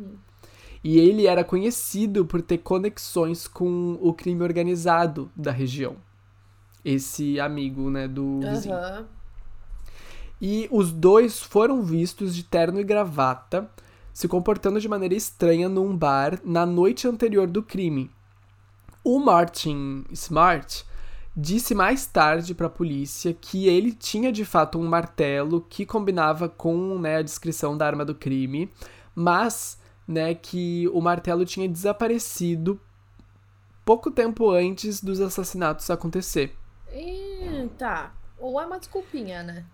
[0.84, 0.92] Uhum.
[0.92, 5.98] E ele era conhecido por ter conexões com o crime organizado da região.
[6.84, 8.76] Esse amigo, né, do vizinho.
[8.76, 9.08] Aham.
[10.42, 13.70] E os dois foram vistos de terno e gravata,
[14.14, 18.10] se comportando de maneira estranha num bar na noite anterior do crime.
[19.04, 20.86] O Martin Smart
[21.36, 26.50] disse mais tarde para a polícia que ele tinha de fato um martelo que combinava
[26.50, 28.70] com né, a descrição da arma do crime,
[29.16, 29.79] mas
[30.10, 32.82] né, que o martelo tinha desaparecido
[33.86, 36.58] pouco tempo antes dos assassinatos acontecer.
[36.92, 38.12] Ih, tá.
[38.40, 39.66] Ou é uma desculpinha, né?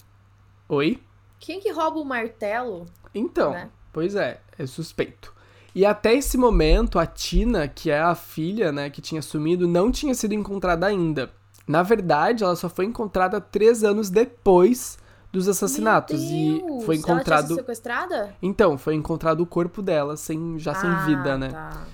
[0.68, 1.02] Oi?
[1.40, 2.86] Quem que rouba o martelo?
[3.14, 3.70] Então, Né?
[3.94, 5.34] pois é, é suspeito.
[5.74, 9.90] E até esse momento, a Tina, que é a filha, né, que tinha sumido, não
[9.90, 11.32] tinha sido encontrada ainda.
[11.66, 14.98] Na verdade, ela só foi encontrada três anos depois
[15.36, 16.20] dos assassinatos.
[16.22, 17.48] E foi Ela encontrado.
[17.48, 18.36] sido sequestrada?
[18.42, 21.50] Então, foi encontrado o corpo dela, sem, já sem Ah, vida, né?
[21.50, 21.86] Tá.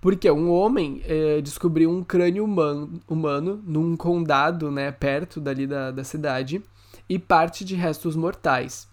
[0.00, 5.90] Porque um homem eh, descobriu um crânio humano, humano num condado, né, perto dali da,
[5.90, 6.62] da cidade,
[7.08, 8.86] e parte de restos mortais.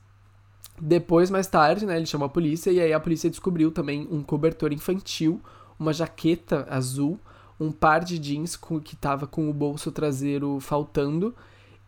[0.82, 4.24] Depois, mais tarde, né, ele chamou a polícia e aí a polícia descobriu também um
[4.24, 5.40] cobertor infantil,
[5.80, 7.20] uma jaqueta azul,
[7.60, 11.36] um par de jeans com, que tava com o bolso traseiro faltando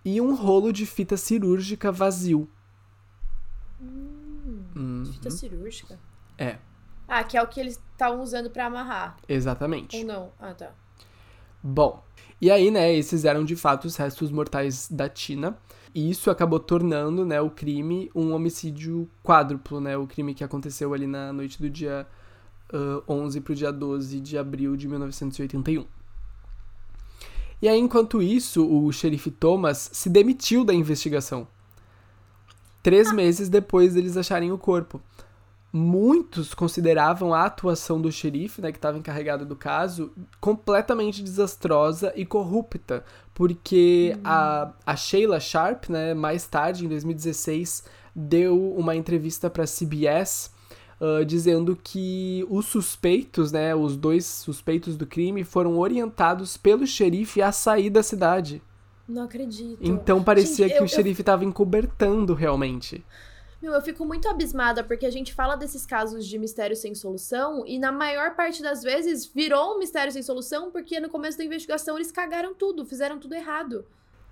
[0.10, 2.50] e um rolo de fita cirúrgica vazio.
[3.82, 5.04] Uhum.
[5.12, 6.00] Fita cirúrgica.
[6.38, 6.58] É,
[7.10, 9.18] Ah, que é o que eles estavam usando pra amarrar.
[9.28, 9.98] exatamente.
[9.98, 10.32] Ou não?
[10.40, 10.72] Ah, tá.
[11.62, 12.02] Bom,
[12.40, 15.58] e aí, né, esses eram de fato os restos mortais da Tina.
[15.94, 19.98] E isso acabou tornando, né, o crime um homicídio quádruplo, né?
[19.98, 22.08] O crime que aconteceu ali na noite do dia
[22.72, 25.86] ah, 11 pro dia 12 de abril de 1981.
[27.62, 31.48] E aí, enquanto isso, o xerife Thomas se demitiu da investigação.
[32.84, 35.02] Três meses depois deles acharem o corpo.
[35.72, 42.26] muitos consideravam a atuação do xerife, né, que estava encarregado do caso, completamente desastrosa e
[42.26, 44.22] corrupta, porque Hum.
[44.24, 47.84] a, a Sheila Sharp, né, mais tarde, em 2016,
[48.16, 50.52] deu uma entrevista para CBS
[51.00, 57.42] ah, dizendo que os suspeitos, né, os dois suspeitos do crime, foram orientados pelo xerife
[57.42, 58.62] a sair da cidade.
[59.08, 59.78] Não acredito.
[59.82, 63.04] Então parecia Gente, que eu- o xerife estava encobertando realmente.
[63.62, 67.66] Meu, eu fico muito abismada porque a gente fala desses casos de mistério sem solução
[67.66, 71.44] e na maior parte das vezes virou um mistério sem solução porque no começo da
[71.44, 73.84] investigação eles cagaram tudo, fizeram tudo errado.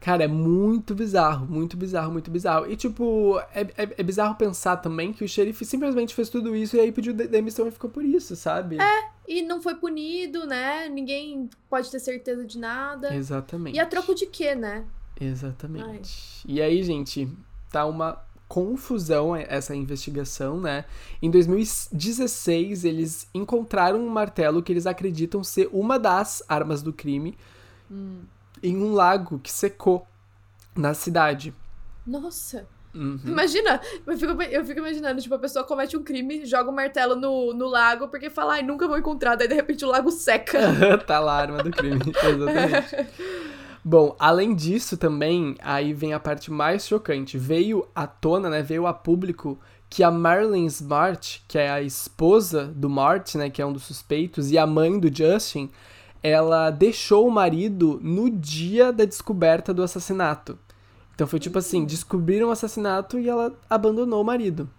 [0.05, 2.71] Cara, é muito bizarro, muito bizarro, muito bizarro.
[2.71, 6.75] E, tipo, é, é, é bizarro pensar também que o xerife simplesmente fez tudo isso
[6.75, 8.77] e aí pediu de- demissão e ficou por isso, sabe?
[8.79, 10.87] É, E não foi punido, né?
[10.89, 13.15] Ninguém pode ter certeza de nada.
[13.15, 13.77] Exatamente.
[13.77, 14.85] E a troco de quê, né?
[15.19, 16.43] Exatamente.
[16.47, 17.27] E aí, gente,
[17.71, 20.85] tá uma confusão essa investigação, né?
[21.19, 27.35] Em 2016, eles encontraram um martelo que eles acreditam ser uma das armas do crime
[28.61, 30.07] em um lago que secou
[30.75, 31.53] na cidade.
[32.05, 32.67] Nossa.
[32.93, 33.19] Uhum.
[33.25, 37.15] Imagina, eu fico, eu fico imaginando, tipo, a pessoa comete um crime, joga um martelo
[37.15, 40.59] no, no lago porque fala, ai, nunca vou encontrar, daí de repente o lago seca.
[41.05, 43.11] tá lá a arma do crime, exatamente.
[43.83, 47.37] Bom, além disso também, aí vem a parte mais chocante.
[47.37, 52.65] Veio à tona, né, veio a público que a Marilyn Smart, que é a esposa
[52.65, 55.69] do Mort, né, que é um dos suspeitos, e a mãe do Justin,
[56.29, 60.57] ela deixou o marido no dia da descoberta do assassinato.
[61.13, 64.69] Então foi tipo assim, descobriram o assassinato e ela abandonou o marido.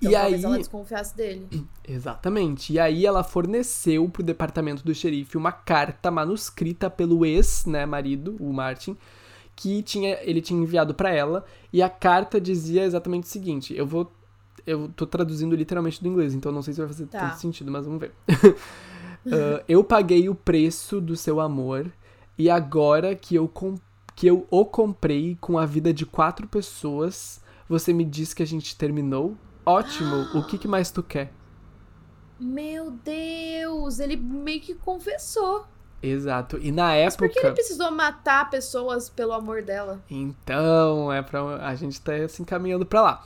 [0.00, 1.46] Então e aí, ela desconfiasse dele.
[1.86, 2.72] Exatamente.
[2.72, 8.36] E aí ela forneceu pro departamento do xerife uma carta manuscrita pelo ex, né, marido,
[8.40, 8.96] o Martin,
[9.54, 13.86] que tinha, ele tinha enviado pra ela, e a carta dizia exatamente o seguinte, eu
[13.86, 14.12] vou
[14.66, 17.20] eu tô traduzindo literalmente do inglês, então não sei se vai fazer Tá.
[17.20, 18.12] tanto sentido, mas vamos ver.
[19.32, 21.90] Ah, eu paguei o preço do seu amor
[22.36, 23.52] e agora que eu,
[24.14, 28.46] que eu o comprei com a vida de quatro pessoas, você me diz que a
[28.46, 29.36] gente terminou?
[29.66, 31.32] Ótimo, o que, que mais tu quer?
[32.40, 35.66] Meu Deus, ele meio que confessou.
[36.00, 36.58] Exato.
[36.62, 37.54] E na Mas por que ele época.
[37.60, 40.00] precisou matar pessoas pelo amor dela?
[40.08, 41.40] Então, é pra.
[41.66, 43.24] A gente tá se encaminhando pra lá.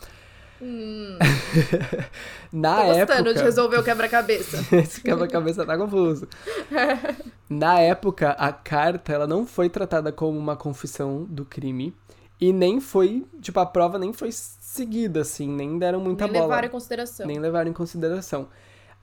[0.64, 1.18] Hum,
[2.52, 3.34] Na tô gostando época.
[3.34, 4.58] de resolver o quebra-cabeça.
[4.76, 6.28] Esse quebra-cabeça tá confuso.
[7.50, 11.92] Na época, a carta ela não foi tratada como uma confissão do crime.
[12.40, 13.24] E nem foi.
[13.40, 15.48] Tipo, a prova nem foi seguida, assim.
[15.48, 16.44] Nem deram muita Nem bola.
[16.46, 17.26] levaram em consideração.
[17.26, 18.48] nem levaram em consideração.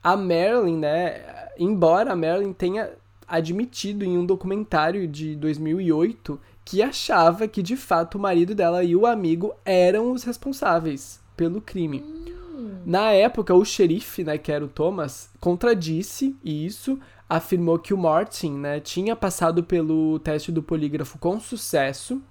[0.02, 1.22] A Marilyn, né,
[1.58, 2.90] embora a Marilyn tenha
[3.28, 8.96] admitido em um documentário de 2008 que achava que de fato o marido dela e
[8.96, 12.02] o amigo eram os responsáveis pelo crime.
[12.02, 12.82] Hum.
[12.86, 17.00] Na época, o xerife, né, que era o Thomas, contradisse isso,
[17.30, 22.22] afirmou que o Martin, né, tinha passado pelo teste do polígrafo com sucesso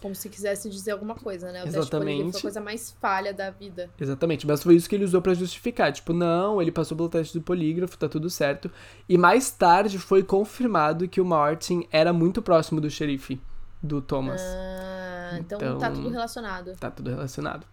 [0.00, 1.60] Como se quisesse dizer alguma coisa, né?
[1.60, 2.06] O teste Exatamente.
[2.16, 3.90] polígrafo foi a coisa mais falha da vida.
[4.00, 5.92] Exatamente, mas foi isso que ele usou pra justificar.
[5.92, 8.70] Tipo, não, ele passou pelo teste do polígrafo, tá tudo certo.
[9.06, 13.38] E mais tarde foi confirmado que o Martin era muito próximo do xerife,
[13.82, 14.40] do Thomas.
[14.40, 16.74] Ah, então, Então- tá tudo relacionado.
[16.80, 17.66] Tá tudo relacionado.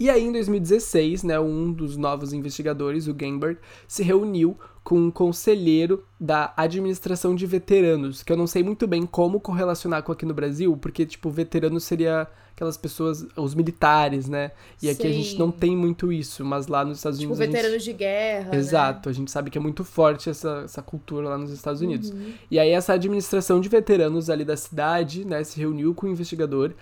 [0.00, 5.10] E aí, em 2016, né, um dos novos investigadores, o Gamberg, se reuniu com um
[5.10, 10.24] conselheiro da administração de veteranos, que eu não sei muito bem como correlacionar com aqui
[10.24, 14.52] no Brasil, porque, tipo, veteranos seria aquelas pessoas, os militares, né?
[14.82, 15.38] E aqui a gente Sim.
[15.38, 17.46] não tem muito isso, mas lá nos Estados Tipo, Unidos.
[17.46, 18.56] gente- veteranos de guerra.
[18.56, 21.86] Exato, a gente sabe que é muito forte essa, essa cultura lá nos Estados Né?
[21.86, 22.10] Unidos.
[22.10, 22.32] Uhum.
[22.50, 26.72] E aí essa administração de veteranos ali da cidade, né, se reuniu com o investigador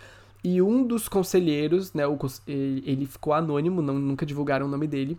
[0.42, 5.18] e um dos conselheiros, né, o ele ficou anônimo, não, nunca divulgaram o nome dele,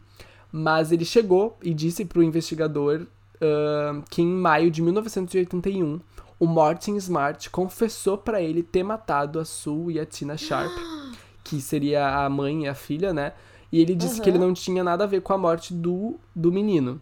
[0.51, 3.05] mas ele chegou e disse pro investigador
[3.41, 5.99] ah, que em maio de 1981
[6.39, 10.71] o Martin Smart confessou pra ele ter matado a Sue e a Tina Sharp,
[11.43, 13.33] que seria a mãe e a filha, né?
[13.71, 16.51] E ele disse que ele não tinha nada a ver com a morte do, do
[16.51, 16.99] menino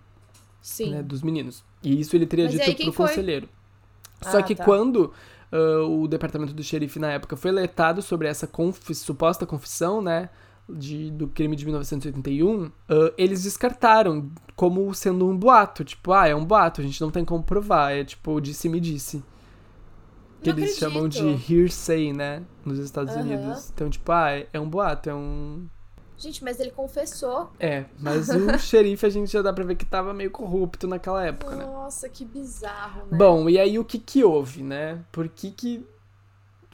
[0.61, 0.89] Sim.
[0.91, 1.63] né, dos meninos.
[1.81, 3.07] E isso ele teria Mas dito aí, pro foi?
[3.07, 3.47] conselheiro.
[4.21, 4.65] Só Ah, que tá.
[4.65, 5.13] quando
[5.51, 10.29] ah, o departamento do xerife na época foi alertado sobre essa confi- suposta confissão, né,
[10.69, 15.83] de, do crime de 1981, ah, eles descartaram como sendo um boato.
[15.83, 17.91] Tipo, ah, é um boato, a gente não tem como provar.
[17.95, 19.23] É tipo, disse-me disse.
[20.41, 21.51] Que Não eles chamam de acredito.
[21.53, 23.23] hearsay, né, nos Estados Aham.
[23.23, 23.71] Unidos.
[23.73, 25.67] Então, tipo, ah, é- é um boato, é um...
[26.17, 27.51] Gente, mas ele confessou.
[27.59, 31.23] É, mas o xerife a gente já dá pra ver que tava meio corrupto naquela
[31.25, 31.65] época, né?
[31.65, 33.17] Nossa, que bizarro, né?
[33.17, 35.03] Bom, e aí o que que houve, né?
[35.11, 35.85] Por que que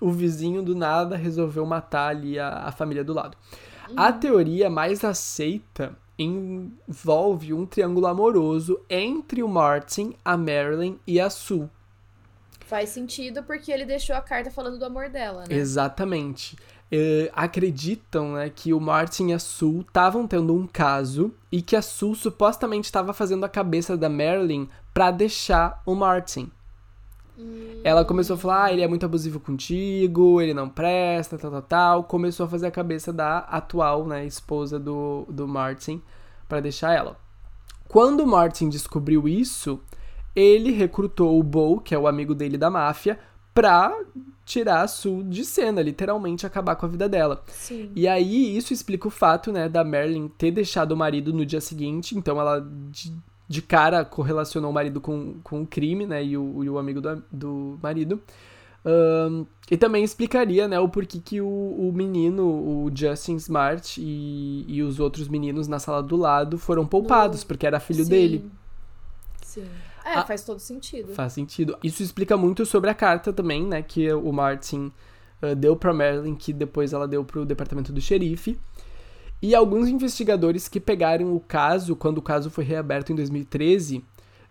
[0.02, 3.38] o vizinho do nada resolveu matar ali a, a família do lado?
[3.96, 4.20] A Uhum.
[4.20, 11.70] teoria mais aceita envolve um triângulo amoroso entre o Martin, a Marilyn e a Sue.
[12.66, 15.56] Faz sentido porque ele deixou a carta falando do amor dela, né?
[15.56, 16.58] Exatamente.
[16.94, 21.76] Uh, acreditam né, que o Martin e a Sue estavam tendo um caso e que
[21.76, 26.52] a Sue supostamente estava fazendo a cabeça da Marilyn para deixar o Martin.
[27.36, 27.82] Hum.
[27.84, 31.62] Ela começou a falar, ah, ele é muito abusivo contigo, ele não presta, tal, tal,
[31.64, 32.04] tal.
[32.04, 36.00] Começou a fazer a cabeça da atual, né, esposa do, do Martin
[36.48, 37.18] para deixar ela.
[37.88, 39.82] Quando o Martin descobriu isso,
[40.36, 43.20] ele recrutou o Bo, que é o amigo dele da máfia,
[43.52, 43.96] pra
[44.46, 47.44] tirar a Sue de cena, literalmente acabar com a vida dela.
[47.48, 47.92] Sim.
[47.96, 51.62] E aí isso explica o fato, né, da Marilyn ter deixado o marido no dia
[51.62, 52.60] seguinte, então ela
[52.92, 53.14] de,
[53.48, 57.00] de cara correlacionou o marido com, com o crime, né, e o, e o amigo
[57.02, 58.22] do, do marido.
[58.86, 64.66] Um, e também explicaria, né, o porquê que o, o menino, o Justin Smart e,
[64.68, 68.10] e os outros meninos na sala do lado foram poupados, No- porque era filho Sim.
[68.10, 68.52] dele.
[69.42, 69.66] Sim.
[70.06, 70.24] É, Ah.
[70.26, 71.14] faz todo sentido.
[71.14, 71.78] Faz sentido.
[71.84, 74.92] Isso explica muito sobre a carta também, né, que o Martin
[75.42, 78.60] uh, deu pra Marilyn, que depois ela deu pro departamento do xerife.
[79.42, 84.04] E alguns investigadores que pegaram o caso, quando o caso foi reaberto em 2013,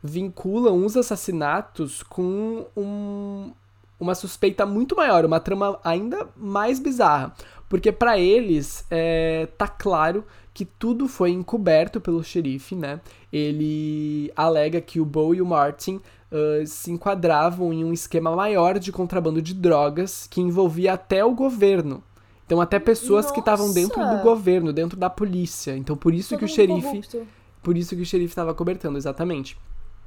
[0.03, 3.53] vinculam os assassinatos com um-
[3.99, 7.33] uma suspeita muito maior, uma trama ainda mais bizarra.
[7.69, 13.01] Porque pra eles, é, tá claro que tudo foi encoberto pelo xerife, né?
[13.33, 16.01] Ele alega que o Bo e o Martin
[16.33, 21.35] ah, se enquadravam em um esquema maior de contrabando de drogas que envolvia até o
[21.35, 22.03] governo.
[22.47, 24.23] Então, até pessoas que estavam dentro do Nossa!
[24.23, 25.77] governo, dentro da polícia.
[25.77, 27.27] Então, por isso Todo que o xerife, corrupto.
[27.63, 29.57] por isso que o xerife estava cobertando, exatamente.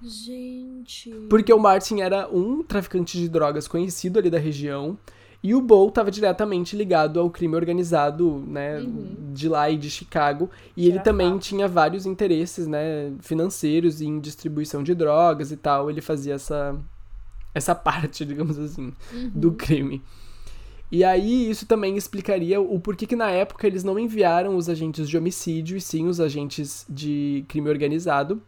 [0.01, 1.09] Gente.
[1.29, 4.97] Porque o Martin era um traficante de drogas conhecido ali da região.
[5.47, 9.31] E o Bo estava diretamente ligado ao crime organizado, né, Uhum.
[9.31, 10.49] de lá e de Chicago.
[10.75, 15.87] E ele também tinha vários interesses, né, financeiros em distribuição de drogas e tal.
[15.87, 16.75] Ele fazia essa,
[17.53, 19.31] essa parte, digamos assim, Uhum.
[19.35, 20.01] do crime.
[20.91, 25.07] E aí isso também explicaria o porquê que na época eles não enviaram os agentes
[25.07, 28.41] de homicídio e sim os agentes de crime organizado.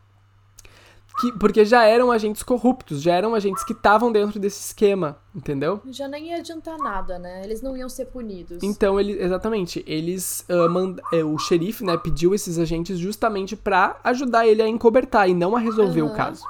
[1.19, 5.82] Que, porque já eram agentes corruptos, já eram agentes que estavam dentro desse esquema, entendeu?
[5.89, 7.41] Já nem ia adiantar nada, né?
[7.43, 8.62] Eles não iam ser punidos.
[8.62, 14.45] Então, ele, exatamente, eles mand- é, o xerife, né, pediu esses agentes justamente pra ajudar
[14.47, 16.15] ele a encobertar e não a resolver o Aham.
[16.15, 16.43] caso.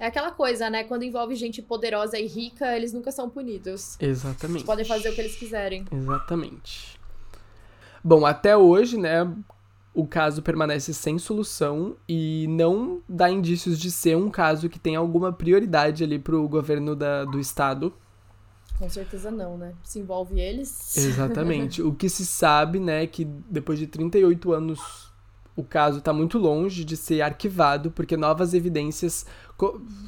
[0.00, 0.82] É aquela coisa, né?
[0.84, 3.96] Quando envolve gente poderosa e rica, eles nunca são punidos.
[4.00, 4.56] Exatamente.
[4.58, 5.84] Eles podem fazer o que eles quiserem.
[5.92, 6.98] Exatamente.
[8.04, 9.26] Bom, até hoje, né,
[9.96, 14.94] o caso permanece sem solução e não dá indícios de ser um caso que tem
[14.94, 17.94] alguma prioridade ali pro governo da, do estado.
[18.78, 19.72] Com certeza não, né?
[19.82, 20.98] Se envolve eles.
[20.98, 21.80] Exatamente.
[21.82, 25.10] o que se sabe, né, é que depois de 38 anos
[25.56, 29.24] o caso tá muito longe de ser arquivado, porque novas evidências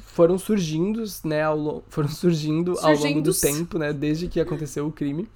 [0.03, 4.91] foram surgindo, né, ao, foram surgindo ao longo do tempo, né, desde que aconteceu o
[4.91, 5.27] crime.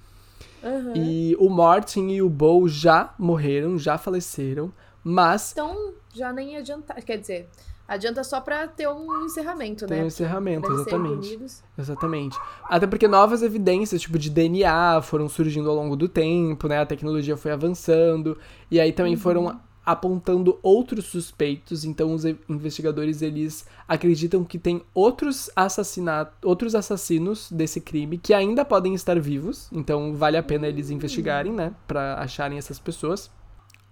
[0.62, 0.92] Aham.
[0.94, 6.60] E o Martin e o Bo já morreram, já faleceram, mas Então, já nem ia
[6.60, 7.02] adiantar.
[7.02, 7.48] Quer dizer,
[7.86, 10.04] adianta só pra ter um encerramento, tem né?
[10.04, 11.38] um encerramento, exatamente.
[11.76, 12.38] Exatamente.
[12.64, 16.78] Até porque novas evidências, tipo de DNA, foram surgindo ao longo do tempo, né?
[16.78, 18.38] A tecnologia foi avançando
[18.70, 21.84] e aí também foram apontando outros suspeitos.
[21.84, 28.64] Então os investigadores eles acreditam que tem outros assassinatos, outros assassinos desse crime que ainda
[28.64, 29.68] podem estar vivos.
[29.72, 33.30] Então vale a pena eles investigarem, né, Pra acharem essas pessoas.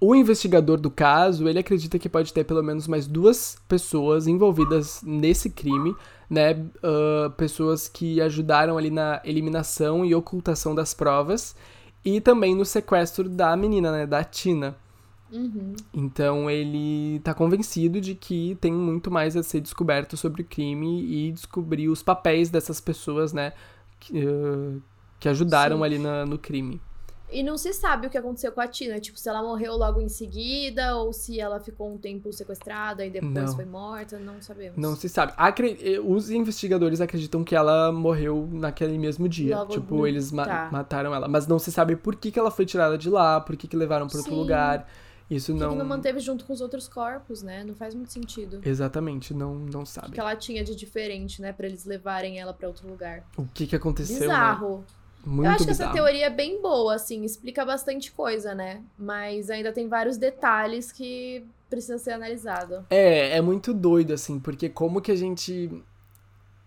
[0.01, 5.01] O investigador do caso, ele acredita que pode ter pelo menos mais duas pessoas envolvidas
[5.05, 5.95] nesse crime,
[6.29, 6.67] né?
[6.83, 11.55] ah, pessoas que ajudaram ali na eliminação e ocultação das provas
[12.05, 14.05] e também no sequestro da menina, né?
[14.05, 14.75] Da Tina.
[15.33, 15.73] Uhum.
[15.95, 21.03] Então ele tá convencido de que tem muito mais a ser descoberto sobre o crime
[21.05, 23.53] e descobrir os papéis dessas pessoas, né?
[23.99, 24.79] Que, ah,
[25.19, 25.85] que ajudaram Sim.
[25.85, 26.81] ali na- no crime.
[27.35, 29.01] E não se sabe o que aconteceu com a Tina.
[29.01, 33.11] Tipo, se ela morreu logo em seguida ou se ela ficou um tempo sequestrada e
[33.11, 33.55] depois Não.
[33.57, 34.19] foi morta.
[34.19, 34.77] Não sabemos.
[34.77, 35.33] Não se sabe.
[35.39, 39.57] Acre- eh, Os investigadores acreditam que ela morreu naquele mesmo dia.
[39.61, 40.69] Logo tipo, no- eles ma- tá.
[40.71, 41.27] mataram ela.
[41.27, 43.77] Mas não se sabe por que, que ela foi tirada de lá, por que, que
[43.79, 44.87] levaram pra outro lugar.
[45.35, 45.71] Isso que não.
[45.71, 47.65] que não manteve junto com os outros corpos, né?
[47.65, 48.61] Não faz muito sentido.
[48.65, 50.13] Exatamente, não, não O sabe.
[50.13, 51.53] que ela tinha de diferente, né?
[51.53, 53.25] Pra eles levarem ela pra outro lugar.
[53.37, 54.17] O que, que aconteceu.
[54.21, 54.27] né?
[54.27, 54.85] Bizarro.
[55.25, 55.91] Muito Eu acho que bizarro.
[55.91, 58.83] essa teoria é bem boa, assim, explica bastante coisa, né?
[58.99, 62.81] Mas ainda tem vários detalhes que precisam ser analisados.
[62.91, 65.71] É, é muito doido, assim, porque como que a gente.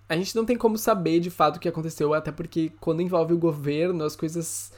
[0.08, 3.34] A gente não tem como saber de fato o que aconteceu, até porque quando envolve
[3.34, 4.72] o governo, as coisas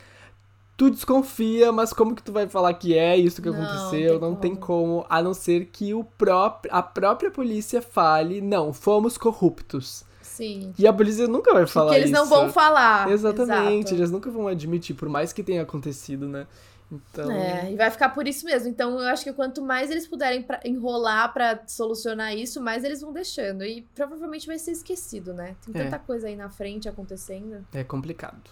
[0.77, 4.19] tu desconfia, mas como que tu vai falar que é isso que Não, aconteceu?
[4.19, 8.71] tem não tem como, a não ser que o próprio, a própria polícia fale, não,
[8.71, 10.05] fomos corruptos.
[10.21, 10.71] Sim.
[10.77, 12.19] E a polícia nunca vai falar que eles isso.
[12.19, 13.09] não vão falar.
[13.09, 13.95] Exatamente, Exato.
[13.95, 16.45] eles nunca vão admitir, por mais que tenha acontecido, né?
[16.91, 18.69] Então, É, e vai ficar por isso mesmo.
[18.69, 23.01] Então, eu acho que quanto mais eles puderem pra- enrolar pra solucionar isso, mais eles
[23.01, 23.63] vão deixando.
[23.65, 25.55] E provavelmente vai ser esquecido, né?
[25.65, 25.83] Tem É.
[25.85, 27.65] tanta coisa aí na frente acontecendo.
[27.73, 28.49] é complicado.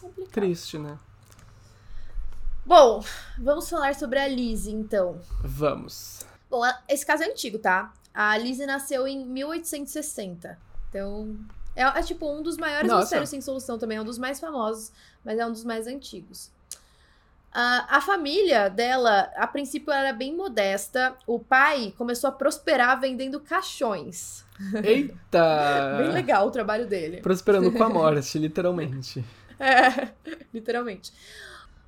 [0.00, 0.30] Complicado.
[0.32, 0.96] Triste, né?
[2.66, 3.04] Bom,
[3.38, 5.20] vamos falar sobre a Lizzie, então.
[5.42, 6.24] Vamos.
[6.50, 7.92] Bom, esse caso é antigo, tá?
[8.12, 10.58] A Lizzie nasceu em 1860.
[10.88, 11.36] Então,
[11.76, 13.02] é, é tipo um dos maiores Nossa.
[13.02, 13.98] mistérios sem solução também.
[13.98, 14.92] É um dos mais famosos,
[15.24, 16.50] mas é um dos mais antigos.
[17.52, 21.16] Ah, a família dela, a princípio, era bem modesta.
[21.26, 24.44] O pai começou a prosperar vendendo caixões.
[24.82, 25.98] Eita!
[25.98, 27.20] Bem legal o trabalho dele.
[27.20, 29.24] Prosperando com a morte, literalmente.
[29.58, 30.08] É,
[30.52, 31.12] literalmente.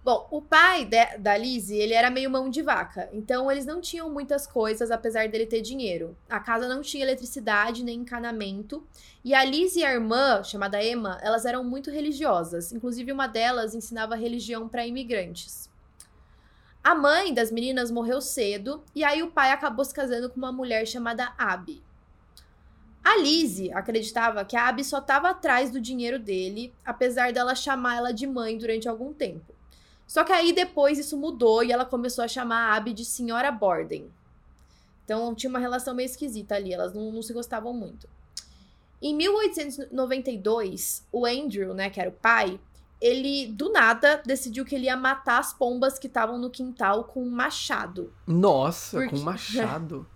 [0.06, 3.08] Bom, o pai de- da Lizzie, ele era meio mão de vaca.
[3.12, 6.16] Então, eles não tinham muitas coisas, apesar dele ter dinheiro.
[6.30, 8.86] A casa não tinha eletricidade nem encanamento.
[9.24, 12.70] E a Lizzie e a irmã, chamada Emma, elas eram muito religiosas.
[12.70, 15.68] Inclusive, uma delas ensinava religião para imigrantes.
[16.84, 18.84] A mãe das meninas morreu cedo.
[18.94, 21.82] E aí, o pai acabou se casando com uma mulher chamada Abby.
[23.02, 27.96] A Lizzie acreditava que a Abby só estava atrás do dinheiro dele, apesar dela chamar
[27.96, 29.55] ela de mãe durante algum tempo.
[30.06, 33.50] Só que aí depois isso mudou e ela começou a chamar a Abby de Senhora
[33.50, 34.10] Borden.
[35.04, 38.08] Então tinha uma relação meio esquisita ali, elas não, não se gostavam muito.
[39.00, 42.58] Em 1892, o Andrew, né, que era o pai,
[43.00, 47.22] ele do nada decidiu que ele ia matar as pombas que estavam no quintal com
[47.22, 48.12] um machado.
[48.26, 50.06] Nossa, Por com um machado.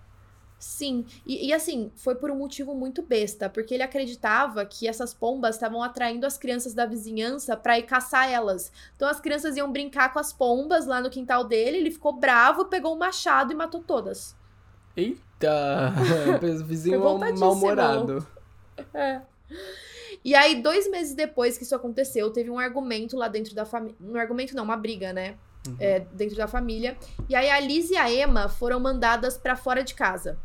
[0.61, 5.15] Sim, e, e assim, foi por um motivo muito besta, porque ele acreditava que essas
[5.15, 8.71] pombas estavam atraindo as crianças da vizinhança pra ir caçar elas.
[8.95, 12.67] Então as crianças iam brincar com as pombas lá no quintal dele, ele ficou bravo,
[12.67, 14.37] pegou um machado e matou todas.
[14.95, 15.95] Eita!
[16.67, 17.47] Vizinho Foi voltadíssimo.
[17.47, 18.27] mal-humorado.
[18.93, 19.23] É.
[20.23, 23.97] E aí, dois meses depois que isso aconteceu, teve um argumento lá dentro da família.
[23.99, 25.37] Um argumento não, uma briga, né?
[25.67, 25.77] Uhum.
[25.81, 26.99] É, dentro da família.
[27.31, 30.39] E aí a Liz e a Emma foram mandadas pra fora de casa.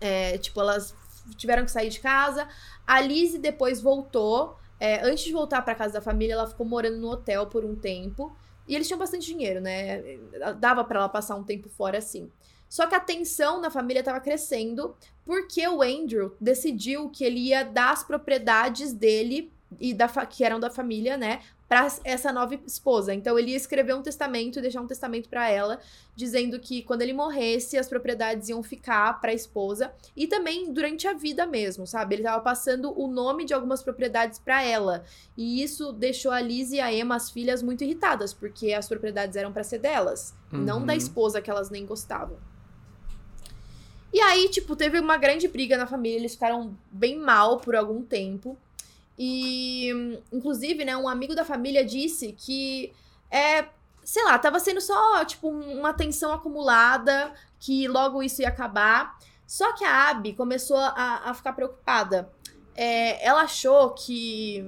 [0.00, 0.94] É, tipo, elas
[1.36, 2.48] tiveram que sair de casa.
[2.86, 4.56] A Liz depois voltou.
[4.80, 7.74] É, antes de voltar pra casa da família, ela ficou morando no hotel por um
[7.74, 8.34] tempo.
[8.66, 10.02] E eles tinham bastante dinheiro, né?
[10.58, 12.30] Dava pra ela passar um tempo fora assim.
[12.68, 14.94] Só que a tensão na família tava crescendo
[15.24, 20.60] porque o Andrew decidiu que ele ia dar as propriedades dele e da que eram
[20.60, 23.12] da família, né, para essa nova esposa.
[23.12, 25.78] Então ele ia escrever um testamento e deixar um testamento para ela,
[26.16, 31.06] dizendo que quando ele morresse as propriedades iam ficar para a esposa e também durante
[31.06, 32.14] a vida mesmo, sabe?
[32.14, 35.04] Ele tava passando o nome de algumas propriedades para ela.
[35.36, 39.36] E isso deixou a Liz e a Emma, as filhas, muito irritadas, porque as propriedades
[39.36, 40.98] eram para ser delas, e não da Uhum.
[40.98, 42.38] esposa que elas nem gostavam.
[44.10, 48.02] E aí, tipo, teve uma grande briga na família, eles ficaram bem mal por algum
[48.02, 48.56] tempo.
[49.18, 49.90] E,
[50.32, 52.92] inclusive, né, um amigo da família disse que,
[53.30, 53.66] é,
[54.04, 59.18] sei lá, tava sendo só, tipo, um- uma tensão acumulada, que logo isso ia acabar.
[59.46, 62.30] Só que a Abby começou a, a ficar preocupada.
[62.76, 64.64] É, ela achou que,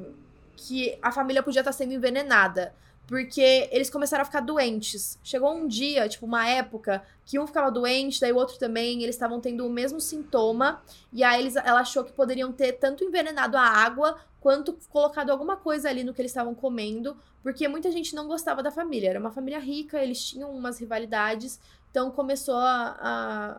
[0.57, 2.74] que a família podia estar sendo envenenada.
[3.11, 5.18] Porque eles começaram a ficar doentes.
[5.24, 9.16] Chegou um dia, tipo, uma época, que um ficava doente, daí o outro também, eles
[9.16, 10.80] estavam tendo o mesmo sintoma.
[11.12, 15.56] E aí eles, ela achou que poderiam ter tanto envenenado a água, quanto colocado alguma
[15.56, 19.11] coisa ali no que eles estavam comendo, porque muita gente não gostava da família.
[19.11, 21.58] Era uma família rica, eles tinham umas rivalidades,
[21.90, 22.96] então começou a,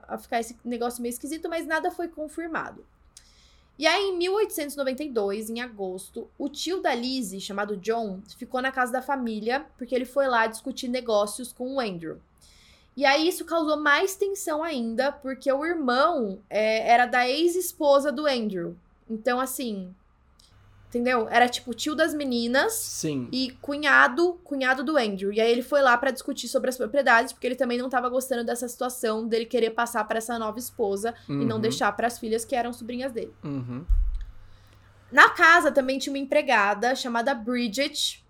[0.08, 2.86] a, a ficar esse negócio meio esquisito, mas nada foi confirmado.
[3.82, 8.92] E aí, em 1892, em agosto, o tio da Lizzie, chamado John, ficou na casa
[8.92, 12.20] da família, porque ele foi lá discutir negócios com o Andrew.
[12.96, 18.28] E aí isso causou mais tensão ainda, porque o irmão é, era da ex-esposa do
[18.28, 18.78] Andrew.
[19.10, 19.92] Então, assim.
[20.92, 21.26] Entendeu?
[21.30, 23.30] Era tipo tio das meninas Sim.
[23.32, 25.32] e cunhado, cunhado do Andrew.
[25.32, 28.10] E aí ele foi lá pra discutir sobre as propriedades, porque ele também não tava
[28.10, 31.62] gostando dessa situação dele querer passar pra essa nova esposa e não Uhum.
[31.62, 33.34] deixar pras filhas que eram sobrinhas dele.
[33.42, 33.86] Uhum.
[35.10, 38.22] Na casa também tinha uma empregada chamada Bridget.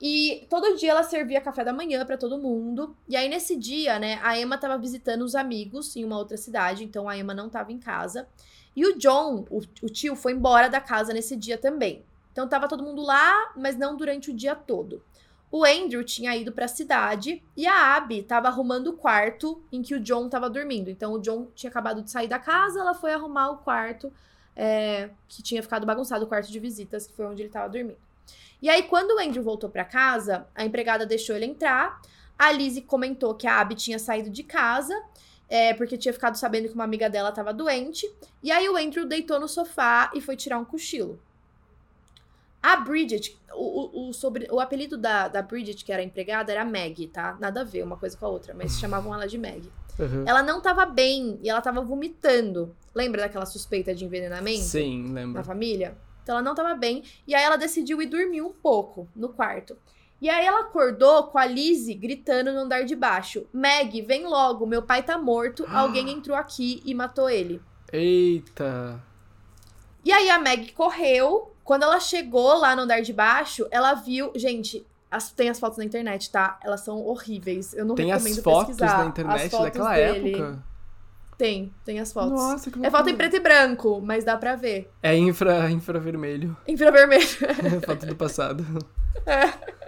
[0.00, 2.94] E todo dia ela servia café da manhã pra todo mundo.
[3.08, 6.84] E aí nesse dia, né, a Emma tava visitando os amigos em uma outra cidade,
[6.84, 8.28] então a Emma não tava em casa.
[8.78, 12.04] E o John, o, o tio, foi embora da casa nesse dia também.
[12.30, 15.02] Então tava todo mundo lá, mas não durante o dia todo.
[15.50, 19.96] O Andrew tinha ido pra cidade e a Abby tava arrumando o quarto em que
[19.96, 20.90] o John tava dormindo.
[20.90, 24.12] Então o John tinha acabado de sair da casa, ela foi arrumar o quarto
[24.54, 27.98] é, que tinha ficado bagunçado, o quarto de visitas, que foi onde ele tava dormindo.
[28.62, 32.00] E aí, quando o Andrew voltou pra casa, a empregada deixou ele entrar.
[32.38, 34.94] A Lizzie comentou que a Abby tinha saído de casa,
[35.48, 38.10] é, porque tinha ficado sabendo que uma amiga dela estava doente.
[38.42, 41.20] E aí o Andrew deitou no sofá e foi tirar um cochilo.
[42.62, 43.64] A Bridget, o,
[44.06, 47.36] o, o, sobre, o apelido da, da Bridget, que era empregada, era Maggie, tá?
[47.40, 49.72] Nada a ver uma coisa com a outra, mas chamavam ela de Maggie.
[49.98, 50.24] Uhum.
[50.26, 52.74] Ela não tava bem e ela tava vomitando.
[52.94, 54.64] Lembra daquela suspeita de envenenamento?
[54.64, 55.44] Sim, Na lembro.
[55.44, 55.96] família?
[56.22, 57.02] Então ela não tava bem.
[57.26, 59.76] E aí ela decidiu ir dormir um pouco no quarto.
[60.20, 64.66] E aí ela acordou com a Lizzie gritando no andar de baixo: Meg, vem logo,
[64.66, 67.60] meu pai tá morto, alguém entrou aqui e matou ele.
[67.92, 69.00] Eita.
[70.04, 71.52] E aí a Meg correu.
[71.64, 74.32] Quando ela chegou lá no andar de baixo, ela viu.
[74.34, 76.58] Gente, as- tem as fotos na internet, tá?
[76.64, 77.74] Elas são horríveis.
[77.74, 78.96] Eu não Tem as recomendo fotos pesquisar.
[78.96, 80.30] na as internet fotos daquela dele.
[80.30, 80.62] época.
[81.36, 82.32] Tem, tem as fotos.
[82.32, 84.90] Nossa, que É foto em preto e branco, mas dá pra ver.
[85.02, 86.56] É infra, infravermelho.
[86.66, 87.22] Infravermelho.
[87.86, 88.64] Foto do passado.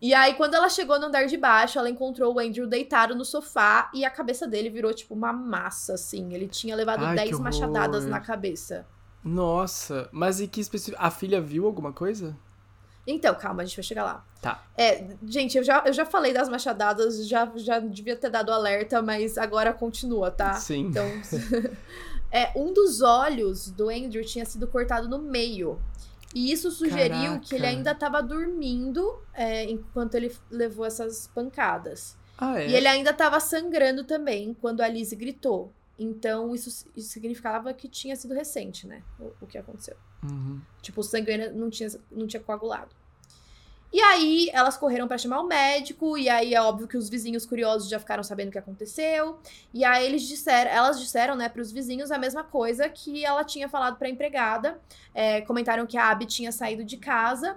[0.00, 3.24] E aí, quando ela chegou no andar de baixo, ela encontrou o Andrew deitado no
[3.24, 6.34] sofá e a cabeça dele virou tipo uma massa, assim.
[6.34, 7.44] Ele tinha levado Ai, 10 que horror.
[7.44, 8.86] machadadas na cabeça.
[9.24, 11.02] Nossa, mas e que específico?
[11.02, 12.36] A filha viu alguma coisa?
[13.06, 14.24] Então, calma, a gente vai chegar lá.
[14.40, 14.62] Tá.
[14.76, 19.00] É, gente, eu já, eu já falei das machadadas, já, já devia ter dado alerta,
[19.00, 20.54] mas agora continua, tá?
[20.54, 20.88] Sim.
[20.88, 21.04] Então,
[22.30, 25.78] é, um dos olhos do Andrew tinha sido cortado no meio.
[26.34, 27.68] E isso sugeriu que ele Caraca.
[27.68, 32.16] ainda estava dormindo é, enquanto ele levou essas pancadas.
[32.36, 32.68] Ah, é?
[32.68, 35.72] E ele ainda estava sangrando também quando a Lizzie gritou.
[35.96, 39.02] Então, isso, isso significava que tinha sido recente, né?
[39.20, 39.96] O, o que aconteceu.
[40.24, 40.60] Uhum.
[40.82, 42.94] Tipo, o sangue ainda não tinha, não tinha coagulado.
[43.94, 47.46] E aí, elas correram pra chamar o médico, e aí é óbvio que os vizinhos
[47.46, 49.38] curiosos já ficaram sabendo o que aconteceu.
[49.72, 53.68] E aí eles disseram, elas disseram, né, pros vizinhos a mesma coisa que ela tinha
[53.68, 54.80] falado pra empregada.
[55.14, 57.56] É, comentaram que a Abby tinha saído de casa.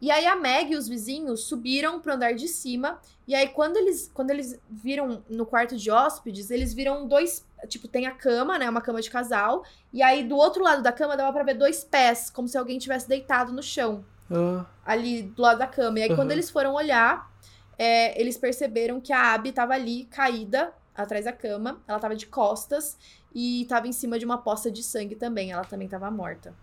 [0.00, 3.00] E aí a Meg e os vizinhos subiram pro andar de cima.
[3.24, 7.46] E aí, quando eles, quando eles viram no quarto de hóspedes, eles viram dois.
[7.68, 8.68] Tipo, tem a cama, né?
[8.68, 9.64] Uma cama de casal.
[9.92, 12.76] E aí, do outro lado da cama, dava pra ver dois pés, como se alguém
[12.76, 15.98] tivesse deitado no chão, Ah, ali do lado da cama.
[15.98, 16.32] E aí, quando Aham.
[16.32, 17.30] eles foram olhar,
[17.78, 21.80] é, eles perceberam que a Abby tava ali, caída, atrás da cama.
[21.86, 22.96] Ela tava de costas
[23.34, 25.52] e tava em cima de uma poça de sangue também.
[25.52, 26.54] Ela também tava morta.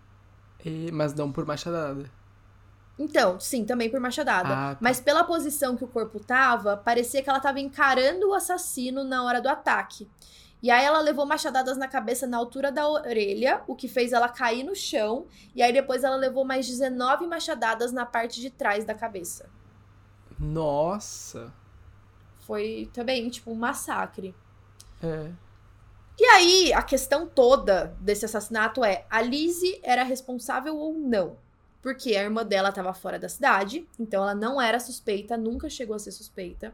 [0.64, 2.10] e- mas não por machadada.
[2.98, 4.48] Então, sim, também por machadada.
[4.54, 4.78] Ah, tá.
[4.80, 9.24] Mas pela posição que o corpo tava, parecia que ela tava encarando o assassino na
[9.24, 10.08] hora do ataque.
[10.64, 14.30] E aí ela levou machadadas na cabeça na altura da orelha, o que fez ela
[14.30, 15.26] cair no chão.
[15.54, 19.50] E aí depois ela levou mais 19 machadadas na parte de trás da cabeça.
[20.38, 21.52] Nossa.
[22.46, 24.34] Foi também, tipo, um massacre.
[25.02, 25.30] É.
[26.18, 31.36] E aí, a questão toda desse assassinato é: a Lizzie era responsável ou não?
[31.82, 35.94] Porque a irmã dela estava fora da cidade, então ela não era suspeita, nunca chegou
[35.94, 36.72] a ser suspeita.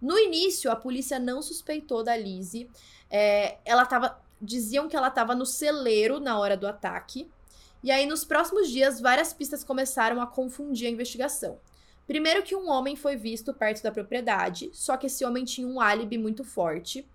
[0.00, 2.70] No início, a polícia não suspeitou da Lizzie.
[3.10, 4.18] É, ela tava.
[4.40, 7.28] Diziam que ela estava no celeiro na hora do ataque.
[7.82, 11.58] E aí, nos próximos dias, várias pistas começaram a confundir a investigação.
[12.06, 15.80] Primeiro que um homem foi visto perto da propriedade, só que esse homem tinha um
[15.80, 17.08] álibi muito forte.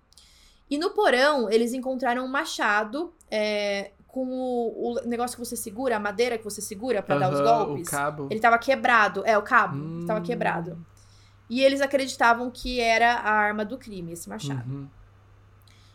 [0.68, 5.96] E no porão, eles encontraram um machado é, com o, o negócio que você segura,
[5.96, 7.88] a madeira que você segura pra dar os golpes.
[7.88, 8.28] O cabo.
[8.30, 9.22] Ele tava quebrado.
[9.24, 10.04] É, o cabo Hum.
[10.06, 10.84] tava quebrado.
[11.48, 14.70] E eles acreditavam que era a arma do crime, esse machado.
[14.70, 14.88] Uhum.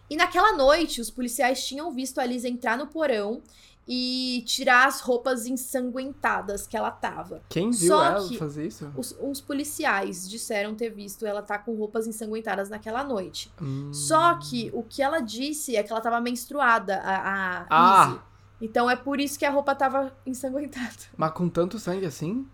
[0.09, 3.41] E naquela noite, os policiais tinham visto a Liz entrar no porão
[3.89, 7.41] e tirar as roupas ensanguentadas que ela tava.
[7.49, 8.91] Quem viu Só ela que- fazer isso?
[8.97, 13.51] Os, uns policiais disseram ter visto ela tá com roupas ensanguentadas naquela noite.
[13.61, 13.91] Hum.
[13.93, 17.15] Só que o que ela disse é que ela tava menstruada, a,
[17.61, 18.23] a Ah!
[18.59, 20.91] Então é por isso que a roupa tava ensanguentada.
[21.15, 22.45] Mas com tanto sangue assim?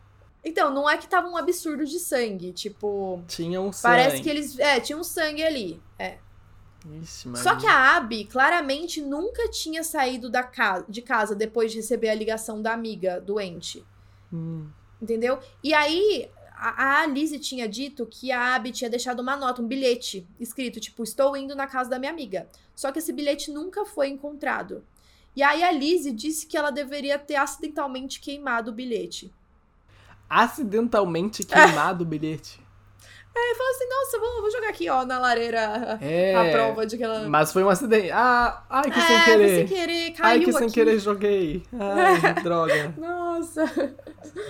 [0.45, 2.51] Então, não é que tava um absurdo de sangue.
[2.51, 3.95] Tipo, Tinha um sangue.
[3.95, 4.59] parece que eles.
[4.59, 5.81] É, tinha um sangue ali.
[5.97, 6.17] É.
[7.01, 7.29] Ixi.
[7.37, 10.49] Só que a Abby claramente nunca tinha saído da
[10.87, 13.85] de casa depois de receber a ligação da amiga doente.
[14.31, 14.67] Hum.
[15.01, 15.39] Entendeu?
[15.63, 19.67] E aí, a, a Lizzie tinha dito que a Abby tinha deixado uma nota, um
[19.67, 22.47] bilhete escrito, tipo, estou indo na casa da minha amiga.
[22.75, 24.83] Só que esse bilhete nunca foi encontrado.
[25.35, 29.33] E aí a Lizzie disse que ela deveria ter acidentalmente queimado o bilhete.
[30.29, 32.62] Acidentalmente queimado o bilhete.
[33.35, 36.35] Aí falou assim, nossa, vou, vou jogar aqui, ó, na lareira É.
[36.35, 37.27] a prova de que ela...
[37.27, 38.11] Mas foi um acidente.
[38.11, 39.55] Ah, ai, que é, sem querer.
[39.55, 40.59] sem querer, caiu ai, que aqui.
[40.59, 41.63] sem querer joguei.
[41.73, 42.93] Ai, droga.
[42.97, 43.65] Nossa.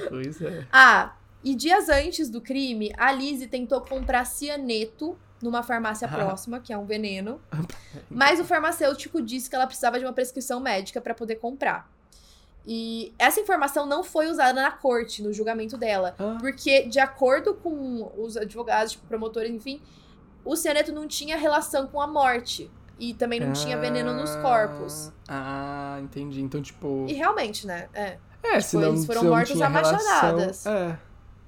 [0.10, 0.66] Pois é.
[0.72, 1.14] Ah,
[1.44, 6.12] e dias antes do crime, a Lizzie tentou comprar cianeto numa farmácia Ah.
[6.16, 7.42] próxima, que é um veneno.
[8.12, 11.90] Mas o farmacêutico disse que ela precisava de uma prescrição médica para poder comprar.
[12.66, 16.16] E essa informação não foi usada na corte, no julgamento dela.
[16.18, 16.38] Ah.
[16.40, 19.82] Porque, de acordo com os advogados, tipo, promotores, enfim,
[20.46, 22.72] o cianeto não tinha relação com a morte.
[23.00, 25.12] E também não tinha veneno nos corpos.
[25.28, 26.42] Ah, entendi.
[26.42, 27.06] Então, tipo.
[27.10, 27.90] E realmente, né?
[27.94, 28.18] É.
[28.44, 30.64] É, se não, eles foram mortos tinha a machadadas.
[30.64, 31.00] relação- É,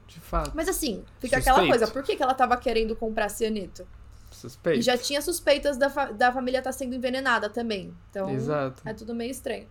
[0.07, 0.51] de fato.
[0.55, 1.49] Mas assim, fica Suspeito.
[1.49, 3.87] aquela coisa, por que, que ela tava querendo comprar cianeto?
[4.31, 4.79] Suspeito.
[4.79, 7.93] E já tinha suspeitas da, fa- da família estar sendo envenenada também.
[8.09, 8.81] Então, Exato.
[8.83, 9.67] é tudo meio estranho.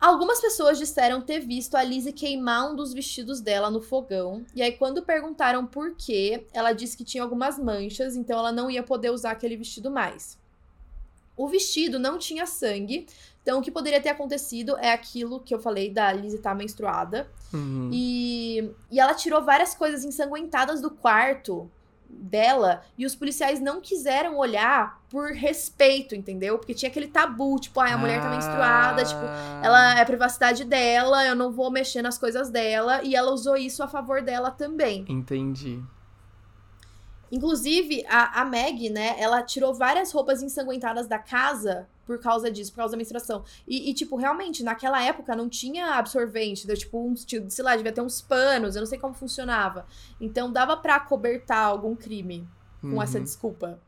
[0.00, 4.46] Algumas pessoas disseram ter visto a Lizzie queimar um dos vestidos dela no fogão.
[4.54, 8.70] E aí, quando perguntaram por quê, ela disse que tinha algumas manchas, então ela não
[8.70, 10.38] ia poder usar aquele vestido mais.
[11.36, 13.06] O vestido não tinha sangue,
[13.42, 17.30] então o que poderia ter acontecido é aquilo que eu falei da Lizzie estar menstruada.
[17.52, 17.90] Uhum.
[17.92, 21.70] E, e ela tirou várias coisas ensanguentadas do quarto
[22.12, 26.58] dela e os policiais não quiseram olhar por respeito, entendeu?
[26.58, 29.60] Porque tinha aquele tabu, tipo, ai, a mulher tá menstruada, tipo, Ah.
[29.62, 33.56] ela é a privacidade dela, eu não vou mexer nas coisas dela, e ela usou
[33.56, 35.04] isso a favor dela também.
[35.08, 35.82] Entendi.
[37.30, 42.72] Inclusive, a, a Meg, né, ela tirou várias roupas ensanguentadas da casa por causa disso,
[42.72, 43.44] por causa da menstruação.
[43.68, 47.76] E, e, tipo, realmente, naquela época não tinha absorvente, deu, tipo, uns, tipo, sei lá,
[47.76, 49.86] devia ter uns panos, eu não sei como funcionava.
[50.20, 52.48] Então dava pra cobertar algum crime
[52.80, 53.02] com Uhum.
[53.02, 53.78] essa desculpa.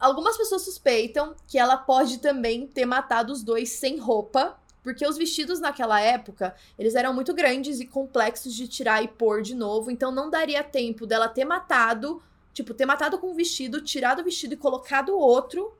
[0.00, 5.16] Algumas pessoas suspeitam que ela pode também ter matado os dois sem roupa, porque os
[5.16, 9.90] vestidos naquela época, eles eram muito grandes e complexos de tirar e pôr de novo,
[9.90, 12.20] então não daria tempo dela ter matado,
[12.52, 15.76] tipo, ter matado com um vestido, tirado o vestido e colocado outro,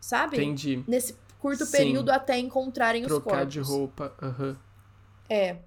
[0.00, 0.36] sabe?
[0.36, 0.84] Entendi.
[0.86, 1.72] Nesse curto Sim.
[1.72, 3.52] período até encontrarem os Trocar corpos.
[3.52, 4.14] de roupa.
[4.20, 4.58] Aham.
[5.28, 5.58] É.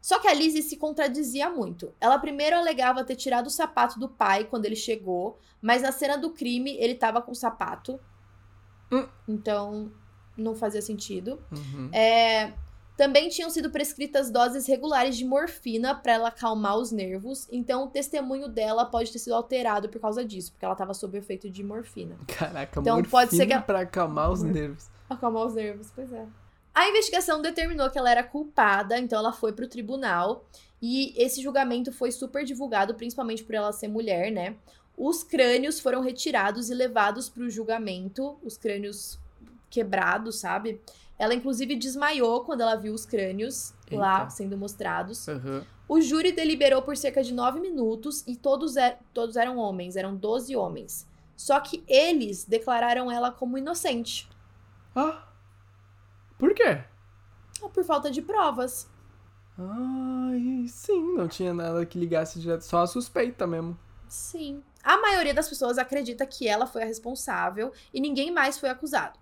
[0.00, 1.94] Só que a Lizzie se contradizia muito.
[1.98, 6.18] Ela primeiro alegava ter tirado o sapato do pai quando ele chegou, mas na cena
[6.18, 7.98] do crime ele tava com o sapato.
[8.92, 9.08] Hum.
[9.26, 9.90] Então,
[10.36, 11.42] não fazia sentido.
[11.50, 11.88] Uhum.
[11.90, 12.52] É,
[12.96, 17.88] também tinham sido prescritas doses regulares de morfina pra ela acalmar os nervos, então o
[17.88, 21.50] testemunho dela pode ter sido alterado por causa disso, porque ela tava sob o efeito
[21.50, 22.16] de morfina.
[22.28, 24.88] Caraca, Então, morfina pode ser que a- pra acalmar os nervos.
[25.10, 26.24] Acalmar os nervos, pois é.
[26.74, 30.44] A investigação determinou que ela era culpada, então ela foi pro tribunal.
[30.82, 34.56] E esse julgamento foi super divulgado, principalmente por ela ser mulher, né?
[34.96, 39.18] Os crânios foram retirados e levados pro julgamento, os crânios
[39.70, 40.80] quebrados, sabe?
[41.18, 44.30] Ela, inclusive, desmaiou quando ela viu os crânios lá Eita.
[44.30, 45.28] sendo mostrados.
[45.28, 45.64] Aham.
[45.88, 50.16] O júri deliberou por cerca de nove minutos e todos, er- todos eram homens, eram
[50.16, 51.06] 12 homens.
[51.36, 54.28] Só que eles declararam ela como inocente.
[54.94, 55.28] Ah.
[56.38, 56.82] Por quê?
[57.72, 58.88] Por falta de provas.
[59.58, 63.78] Ai, sim, não tinha nada que ligasse direto, só a suspeita mesmo.
[64.08, 64.62] Sim.
[64.82, 69.18] A maioria das pessoas acredita que ela foi a responsável e ninguém mais foi acusado.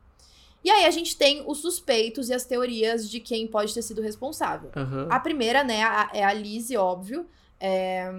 [0.64, 4.00] E aí a gente tem os suspeitos e as teorias de quem pode ter sido
[4.02, 4.70] responsável.
[4.76, 5.08] Aham.
[5.10, 7.26] A primeira, né, a- é a Lizzie, óbvio.
[7.60, 8.12] É,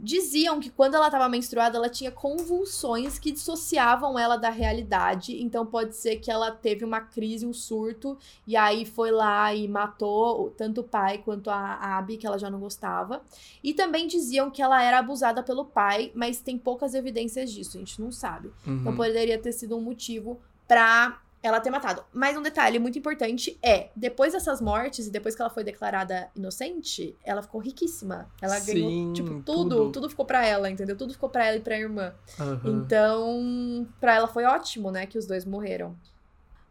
[0.00, 5.42] Diziam que quando ela estava menstruada, ela tinha convulsões que dissociavam ela da realidade.
[5.42, 8.16] Então pode ser que ela teve uma crise, um surto,
[8.46, 12.48] e aí foi lá e matou tanto o pai quanto a Abby, que ela já
[12.48, 13.22] não gostava.
[13.60, 17.80] E também diziam que ela era abusada pelo pai, mas tem poucas evidências disso, a
[17.80, 18.52] gente não sabe.
[18.64, 18.96] Então Uhum.
[18.96, 22.04] poderia ter sido um motivo pra ela ter matado.
[22.12, 26.30] Mas um detalhe muito importante é, depois dessas mortes e depois que ela foi declarada
[26.34, 28.28] inocente, ela ficou riquíssima.
[28.40, 29.92] Ela Sim, ganhou, tipo, tudo, tudo.
[29.92, 30.96] tudo, ficou pra ela, entendeu?
[30.96, 32.12] Tudo ficou pra ela e pra irmã.
[32.38, 32.60] Aham.
[32.64, 35.96] Então, pra ela foi ótimo, né, que os dois morreram.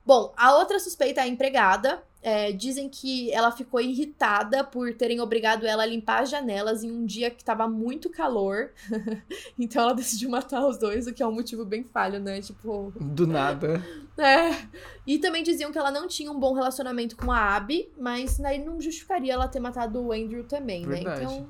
[0.06, 2.02] Bom, a outra suspeita é a empregada.
[2.22, 6.92] É, dizem que ela ficou irritada por terem obrigado ela a limpar as janelas em
[6.92, 8.72] um dia que tava muito calor.
[9.58, 12.42] então ela decidiu matar os dois, o que é um motivo bem falho, né?
[12.42, 13.82] Tipo, Do nada.
[14.18, 14.68] é.
[15.06, 18.64] E também diziam que ela não tinha um bom relacionamento com a Abby, mas aí
[18.64, 20.96] não justificaria ela ter matado o Andrew também, né?
[20.96, 21.24] Verdade.
[21.24, 21.50] Então.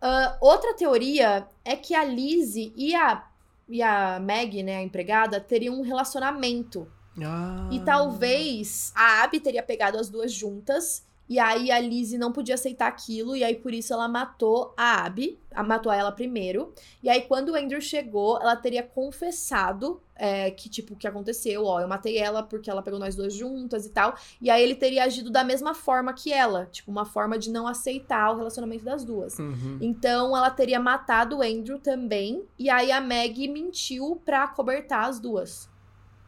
[0.00, 3.24] ah, outra teoria é que a Lizzie e a,
[3.68, 6.90] e a Meg, né, a empregada, teriam um relacionamento.
[7.24, 7.68] Ah.
[7.70, 11.06] E talvez a Abby teria pegado as duas juntas.
[11.28, 13.36] E aí a Lizzie não podia aceitar aquilo.
[13.36, 15.38] E aí por isso ela matou a Abby.
[15.66, 16.72] Matou ela primeiro.
[17.02, 21.64] E aí quando o Andrew chegou, ela teria confessado é, que, tipo, o que aconteceu.
[21.64, 24.16] Ó, eu matei ela porque ela pegou nós duas juntas e tal.
[24.40, 26.66] E aí ele teria agido da mesma forma que ela.
[26.66, 29.38] Tipo, uma forma de não aceitar o relacionamento das duas.
[29.38, 29.78] Uhum.
[29.80, 32.42] Então ela teria matado o Andrew também.
[32.58, 35.68] E aí a Meg mentiu pra cobertar as duas.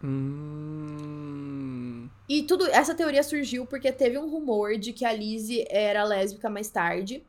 [0.03, 2.09] Hum.
[2.29, 6.49] E tudo essa teoria surgiu porque teve um rumor de que a Lizzie era lésbica
[6.49, 7.23] mais tarde.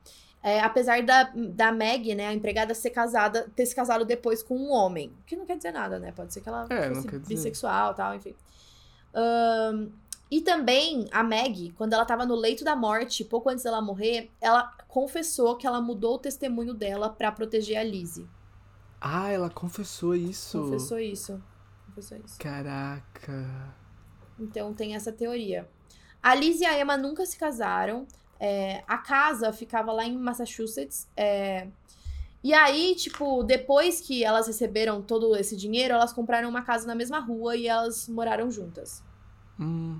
[0.43, 4.57] É, apesar da, da Meg, né, a empregada, ser casada, ter se casado depois com
[4.57, 5.11] um homem.
[5.25, 6.11] Que não quer dizer nada, né?
[6.11, 8.35] Pode ser que ela É, fosse bissexual e tal, enfim.
[9.13, 9.89] Ahn,
[10.31, 14.31] E também a Maggie, quando ela tava no leito da morte, pouco antes dela morrer,
[14.39, 18.25] ela confessou que ela mudou o testemunho dela pra proteger a Lizzie.
[18.99, 20.59] Ah, ela confessou isso.
[20.59, 21.41] Confessou isso.
[22.37, 23.75] Caraca.
[24.39, 25.69] Então tem essa teoria.
[26.21, 28.07] A Liz e a Emma nunca se casaram.
[28.39, 31.07] É, a casa ficava lá em Massachusetts.
[31.15, 31.67] é,
[32.43, 36.95] e aí, tipo, depois que elas receberam todo esse dinheiro, elas compraram uma casa na
[36.95, 39.03] mesma rua e elas moraram juntas.
[39.59, 39.99] Hum,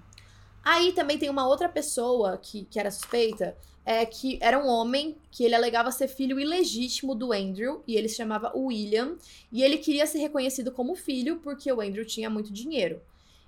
[0.64, 3.56] Aí também tem uma outra pessoa que, que era suspeita,
[3.86, 8.08] é que era um homem que ele alegava ser filho ilegítimo do Andrew, e ele
[8.08, 9.16] se chamava William,
[9.52, 13.02] e ele queria ser reconhecido como filho porque o Andrew tinha muito dinheiro.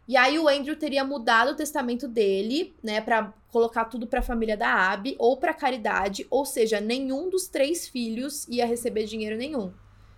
[0.07, 4.57] E aí o Andrew teria mudado o testamento dele, né, Pra colocar tudo pra família
[4.57, 9.71] da Abby ou pra caridade, ou seja, nenhum dos três filhos ia receber dinheiro nenhum.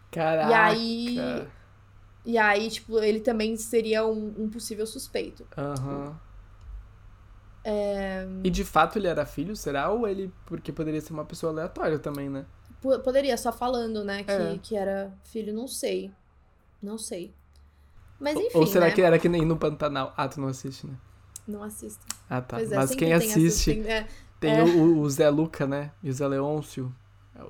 [0.09, 0.49] caraca.
[0.49, 1.47] E aí,
[2.25, 5.45] e aí, tipo, ele também seria um, um possível suspeito.
[5.57, 6.17] Aham.
[7.67, 8.27] É.
[8.43, 9.89] E de fato ele era filho, será?
[9.89, 10.31] Ou ele.
[10.45, 12.45] Porque poderia ser uma pessoa aleatória também, né?
[12.81, 14.59] P- Poderia, só falando, né, que, É.
[14.61, 16.11] que era filho, não sei.
[16.81, 17.33] Não sei.
[18.19, 18.91] Mas enfim, Ou será né?
[18.91, 20.13] que era que nem no Pantanal?
[20.15, 20.93] Ah, tu não assiste, né?
[21.47, 22.05] Não assisto.
[22.29, 22.57] Ah, tá.
[22.57, 24.07] Pois é, Mas quem assiste tem- é,
[24.39, 24.63] tem é.
[24.63, 25.91] o, o Zé Luca, né?
[26.03, 26.93] E o Zé Leôncio.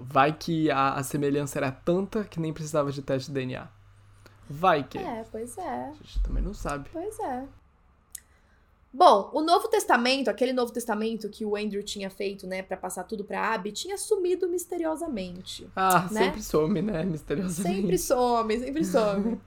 [0.02, 3.68] Vai que a, a semelhança era tanta que nem precisava de teste de DNA.
[4.50, 4.98] Vai que.
[4.98, 6.90] é, pois é, A gente também não sabe.
[6.92, 7.46] pois é.
[8.98, 13.04] Bom, o Novo Testamento, aquele Novo Testamento que o Andrew tinha feito, né, pra passar
[13.04, 15.68] tudo pra Abby, tinha sumido misteriosamente.
[15.76, 16.24] Ah, Né?
[16.24, 17.04] sempre some, né?
[17.04, 17.76] Misteriosamente.
[17.76, 19.42] Sempre some, sempre some.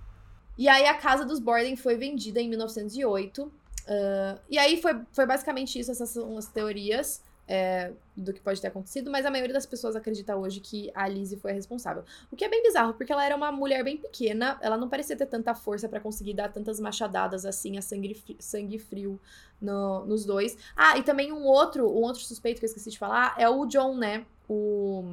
[0.56, 3.52] e aí a casa dos Borden foi vendida em 1908.
[3.86, 8.60] ah, e aí foi, foi basicamente isso, essas são as teorias é, do que pode
[8.60, 12.04] ter acontecido, mas a maioria das pessoas acredita hoje que a Lizzie foi a responsável.
[12.30, 15.16] O que é bem bizarro, porque ela era uma mulher bem pequena, ela não parecia
[15.16, 19.20] ter tanta força pra conseguir dar tantas machadadas assim, a sangue, sangue frio
[19.60, 20.56] no- nos dois.
[20.76, 23.66] Ah, e também um outro, um outro suspeito que eu esqueci de falar é o
[23.66, 24.24] John, né?
[24.48, 25.04] O.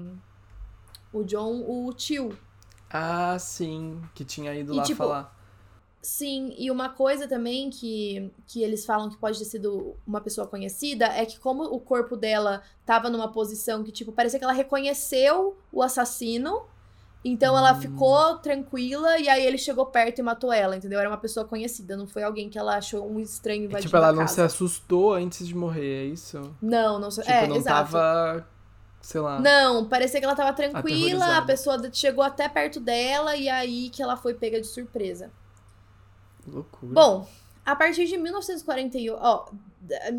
[1.13, 2.37] O John, o tio
[2.89, 4.01] Ah, sim.
[4.15, 5.40] Que tinha ido E, lá tipo, falar.
[6.01, 10.47] Sim, e uma coisa também que, que eles falam que pode ter sido uma pessoa
[10.47, 14.53] conhecida é que como o corpo dela tava numa posição que, tipo, parecia que ela
[14.53, 16.63] reconheceu o assassino,
[17.23, 17.81] então ela Hum.
[17.81, 20.99] ficou tranquila e aí ele chegou perto e matou ela, entendeu?
[20.99, 23.97] Era uma pessoa conhecida, não foi alguém que ela achou um estranho É, invadindo tipo,
[23.97, 26.57] ela não se assustou antes de morrer, é isso?
[26.59, 27.21] Não, não se...
[27.21, 27.91] Tipo, é, não exato.
[27.91, 28.47] tava.
[29.01, 29.39] Sei lá.
[29.39, 34.01] Não, parecia que ela tava tranquila, a pessoa chegou até perto dela e aí que
[34.01, 35.31] ela foi pega de surpresa.
[36.47, 36.93] Loucura.
[36.93, 37.27] Bom,
[37.65, 39.49] a partir de 1948, ó,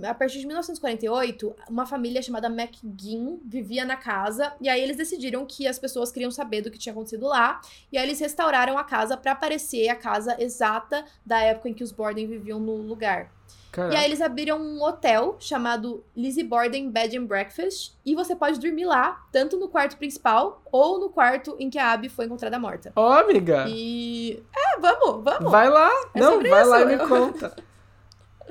[0.08, 5.44] a partir de 1948, uma família chamada McGinn vivia na casa e aí eles decidiram
[5.44, 7.60] que as pessoas queriam saber do que tinha acontecido lá
[7.90, 11.82] e aí eles restauraram a casa pra parecer a casa exata da época em que
[11.82, 13.32] os Borden viviam no lugar.
[13.72, 13.94] Caraca.
[13.94, 18.60] E aí eles abriram um hotel chamado Lizzie Borden Bed and Breakfast e você pode
[18.60, 22.58] dormir lá, tanto no quarto principal ou no quarto em que a Abby foi encontrada
[22.58, 22.92] morta.
[22.94, 23.64] Ó, amiga!
[23.68, 25.50] E é, vamos, vamos.
[25.50, 25.90] Vai lá!
[26.14, 27.02] É não, vai lá e isso.
[27.02, 27.56] me conta.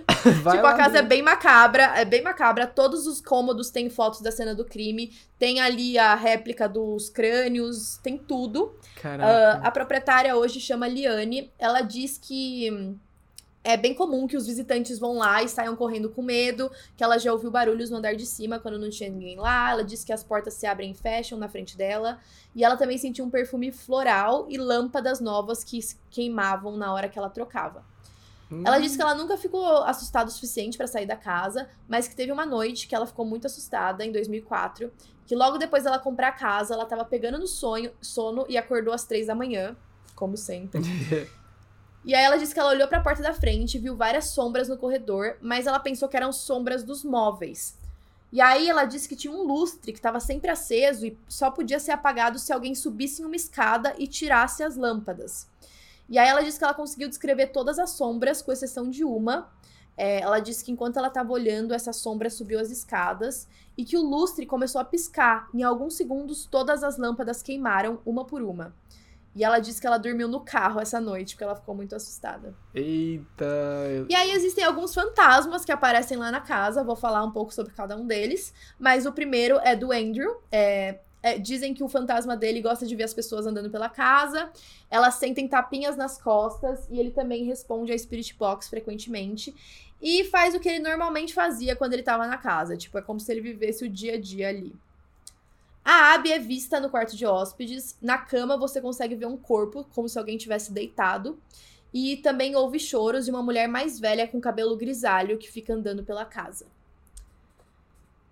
[0.42, 2.66] vai tipo, a casa é bem macabra, é bem macabra.
[2.66, 5.16] Todos os cômodos têm fotos da cena do crime.
[5.38, 8.76] Tem ali a réplica dos crânios, tem tudo.
[9.00, 9.62] Caraca.
[9.64, 11.52] a proprietária hoje chama Liane.
[11.60, 12.98] Ela diz que hum,
[13.64, 17.18] é bem comum que os visitantes vão lá e saiam correndo com medo, que ela
[17.18, 19.72] já ouviu barulhos no andar de cima quando não tinha ninguém lá.
[19.72, 22.20] Ela diz que as portas se abrem e fecham na frente dela.
[22.56, 27.20] E ela também sentiu um perfume floral e lâmpadas novas que queimavam na hora que
[27.20, 27.86] ela trocava.
[28.66, 32.16] Ela disse que ela nunca ficou assustada o suficiente pra sair da casa, mas que
[32.16, 34.92] teve uma noite que ela ficou muito assustada, em 2004,
[35.26, 38.94] que logo depois dela comprar a casa, ela tava pegando no sonho, sono e acordou
[38.94, 39.74] às três da manhã,
[40.16, 40.82] como sempre.
[42.04, 44.78] E aí ela disse que ela olhou pra porta da frente, viu várias sombras no
[44.78, 47.76] corredor, mas ela pensou que eram sombras dos móveis.
[48.32, 51.80] E aí ela disse que tinha um lustre que estava sempre aceso e só podia
[51.80, 55.48] ser apagado se alguém subisse em uma escada e tirasse as lâmpadas.
[56.10, 59.50] E aí ela disse que ela conseguiu descrever todas as sombras, com exceção de uma.
[59.98, 63.48] É, ela disse que enquanto ela estava olhando, essa sombra subiu as escadas
[63.78, 65.50] e que o lustre começou a piscar.
[65.54, 68.74] Em alguns segundos, todas as lâmpadas queimaram, uma por uma.
[69.36, 72.54] E ela disse que ela dormiu no carro essa noite, porque ela ficou muito assustada.
[72.74, 73.46] Eita.
[74.10, 77.74] E aí existem alguns fantasmas que aparecem lá na casa, vou falar um pouco sobre
[77.74, 78.54] cada um deles.
[78.78, 80.38] Mas o primeiro é do Andrew.
[80.52, 84.50] é- é, dizem que o fantasma dele gosta de ver as pessoas andando pela casa.
[84.90, 89.54] Elas sentem tapinhas nas costas e ele também responde a Spirit Box frequentemente.
[90.02, 92.76] E faz o que ele normalmente fazia quando ele tava na casa.
[92.76, 94.76] Tipo, é como se ele vivesse o dia a dia ali.
[95.84, 97.98] A Abby é vista no quarto de hóspedes.
[98.02, 101.40] Na cama você consegue ver um corpo, como se alguém tivesse deitado.
[101.94, 106.04] E também houve choros de uma mulher mais velha com cabelo grisalho que fica andando
[106.04, 106.66] pela casa.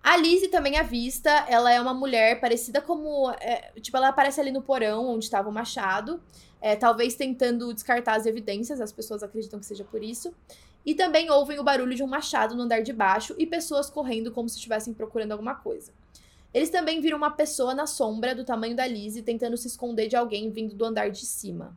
[0.02, 3.30] A Lizzie também à vista, ela é uma mulher parecida como.
[3.32, 6.22] é, tipo, ela aparece ali no porão onde estava o machado,
[6.60, 10.34] é, talvez tentando descartar as evidências, as pessoas acreditam que seja por isso.
[10.86, 14.32] E também ouvem o barulho de um machado no andar de baixo e pessoas correndo
[14.32, 15.92] como se estivessem procurando alguma coisa.
[16.52, 20.16] Eles também viram uma pessoa na sombra do tamanho da Lizzie tentando se esconder de
[20.16, 21.76] alguém vindo do andar de cima.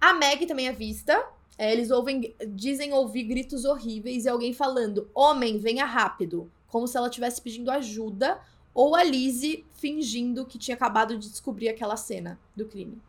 [0.00, 1.24] A Meg também é vista.
[1.56, 6.50] é, eles ouvem, dizem ouvir gritos horríveis e alguém falando: Homem, venha rápido!
[6.68, 8.38] Como se ela estivesse pedindo ajuda,
[8.74, 13.00] ou a Lizzie fingindo que tinha acabado de descobrir aquela cena do crime.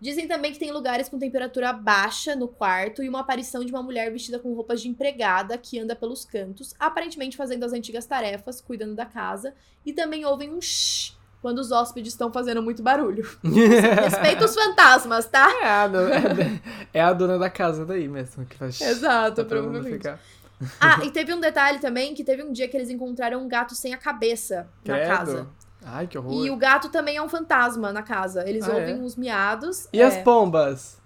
[0.00, 3.82] Dizem também que tem lugares com temperatura baixa no quarto e uma aparição de uma
[3.82, 8.60] mulher vestida com roupas de empregada que anda pelos cantos, aparentemente fazendo as antigas tarefas,
[8.60, 13.22] cuidando da casa, e também ouvem um shh quando os hóspedes estão fazendo muito barulho.
[14.02, 15.46] Respeita os fantasmas, tá?
[15.62, 16.14] É a, dona,
[16.94, 18.80] é a dona da casa daí mesmo que faz.
[18.82, 19.98] Exato, pra provavelmente.
[19.98, 20.18] ficar.
[20.80, 23.74] Ah, e teve um detalhe também, que teve um dia que eles encontraram um gato
[23.74, 25.08] sem a cabeça na Credo.
[25.08, 25.48] casa.
[25.84, 26.44] Ai, que horror.
[26.44, 28.48] E o gato também é um fantasma na casa.
[28.48, 28.98] Eles Ah, ouvem é?
[28.98, 29.86] uns miados.
[29.92, 30.04] E é.
[30.04, 31.02] as pombas?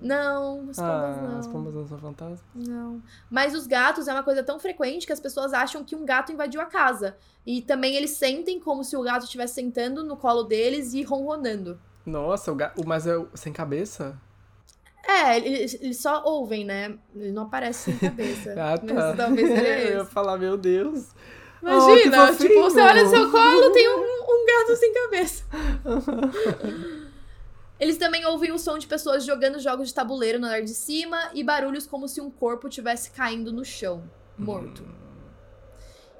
[0.00, 1.38] Não, as pombas ah, não.
[1.38, 2.40] as pombas não são fantasmas.
[2.54, 3.02] Não.
[3.30, 6.30] Mas os gatos é uma coisa tão frequente que as pessoas acham que um gato
[6.32, 7.16] invadiu a casa.
[7.46, 11.80] E também eles sentem como se o gato estivesse sentando no colo deles e ronronando.
[12.06, 12.86] Nossa, o gato.
[12.86, 14.16] Mas é sem cabeça?
[15.06, 16.98] É, eles, eles só ouvem, né?
[17.16, 18.54] Ele não aparece sem cabeça.
[18.58, 18.94] Ah, tá.
[18.94, 21.08] Mas talvez seja Eu ia falar, meu Deus.
[21.62, 25.44] Imagina, Oh, tipo, você olha no seu colo, tem um, um gato sem cabeça.
[27.80, 31.30] Eles também ouvem o som de pessoas jogando jogos de tabuleiro no andar de cima
[31.32, 34.02] e barulhos como se um corpo tivesse caindo no chão,
[34.36, 34.84] morto.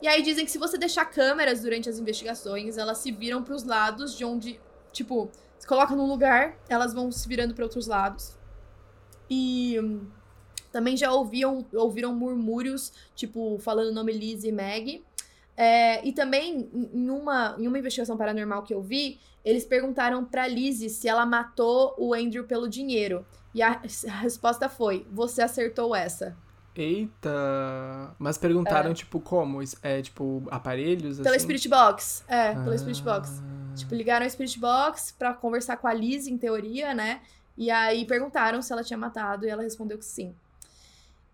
[0.00, 3.64] E aí dizem que se você deixar câmeras durante as investigações, elas se viram pros
[3.64, 4.60] lados de onde,
[4.92, 5.28] tipo,
[5.58, 8.36] se coloca num lugar, elas vão se virando para outros lados.
[9.28, 10.06] E hum,
[10.70, 15.04] também já ouviam, ouviram murmúrios, tipo, falando o nome Liz e Meg.
[15.60, 20.46] É, e também, em uma, em uma investigação paranormal que eu vi, eles perguntaram pra
[20.46, 23.26] Lizzie se ela matou o Andrew pelo dinheiro.
[23.52, 23.72] E a,
[24.08, 26.36] a resposta foi: Você acertou essa.
[26.76, 28.14] Eita.
[28.20, 29.60] Mas perguntaram, tipo, como?
[29.82, 31.18] É, tipo, aparelhos?
[31.18, 31.44] Pela assim?
[31.44, 32.24] Spirit Box.
[32.28, 32.78] É, pela Ah.
[32.78, 33.42] Spirit Box.
[33.74, 37.20] Tipo, ligaram a Spirit Box pra conversar com a Liz, em teoria, né?
[37.56, 40.36] E aí perguntaram se ela tinha matado e ela respondeu que sim.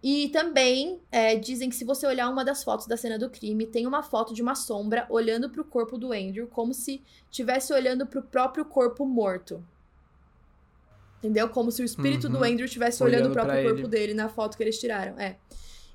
[0.06, 3.64] E também é, dizem que se você olhar uma das fotos da cena do crime,
[3.64, 8.06] tem uma foto de uma sombra olhando pro corpo do Andrew, como se estivesse olhando
[8.06, 9.64] pro próprio corpo morto.
[11.20, 11.48] Entendeu?
[11.48, 12.44] Como se o espírito do Uhum.
[12.44, 13.88] Andrew estivesse olhando, Olhando o próprio corpo ele.
[13.88, 15.18] dele na foto que eles tiraram.
[15.18, 15.38] É.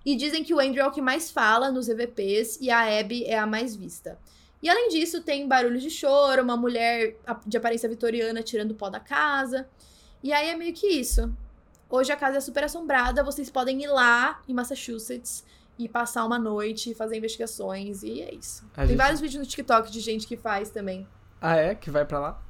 [0.03, 3.25] E dizem que o Andrew é o que mais fala nos EVPs e a Abby
[3.25, 4.17] é a mais vista.
[4.59, 8.99] E além disso, tem barulhos de choro, uma mulher de aparência vitoriana tirando pó da
[8.99, 9.69] casa.
[10.23, 11.31] E aí é meio que isso.
[11.89, 15.43] Hoje a casa é super assombrada, vocês podem ir lá em Massachusetts
[15.77, 18.63] e passar uma noite, fazer investigações, e é isso.
[18.73, 21.07] A Tem gente- vários vídeos no TikTok de gente que faz também.
[21.41, 21.73] Ah, é?
[21.73, 22.41] Que vai pra lá?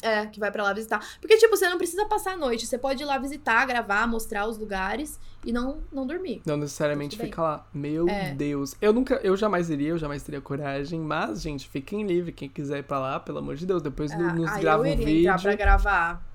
[0.00, 1.00] É, que vai pra lá visitar.
[1.20, 2.66] Porque, tipo, você não precisa passar a noite.
[2.66, 6.42] Você pode ir lá visitar, gravar, mostrar os lugares e não, não dormir.
[6.44, 7.66] Não necessariamente fica lá.
[7.72, 8.34] Meu É.
[8.34, 8.74] Deus.
[8.80, 10.98] Eu nunca, eu jamais iria, eu jamais teria coragem.
[11.00, 12.32] Mas, gente, fiquem livre.
[12.32, 13.80] Quem quiser ir pra lá, pelo amor de Deus.
[13.80, 15.20] Depois Ah, nos grava eu um iria vídeo.
[15.30, 16.31] entrar pra gravar.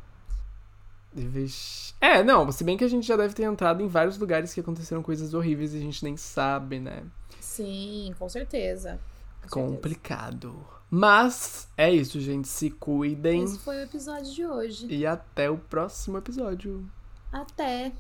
[1.26, 1.94] Vixe.
[2.00, 4.60] É, não, se bem que a gente já deve ter entrado em vários lugares que
[4.60, 7.04] aconteceram coisas horríveis e a gente nem sabe, né?
[7.40, 9.00] Sim, com certeza.
[9.42, 9.50] Com certeza.
[9.50, 10.66] Complicado.
[10.90, 12.48] Mas é isso, gente.
[12.48, 13.44] Se cuidem.
[13.44, 14.88] Esse foi o episódio de hoje.
[14.90, 16.90] E até o próximo episódio.
[17.32, 17.92] Até.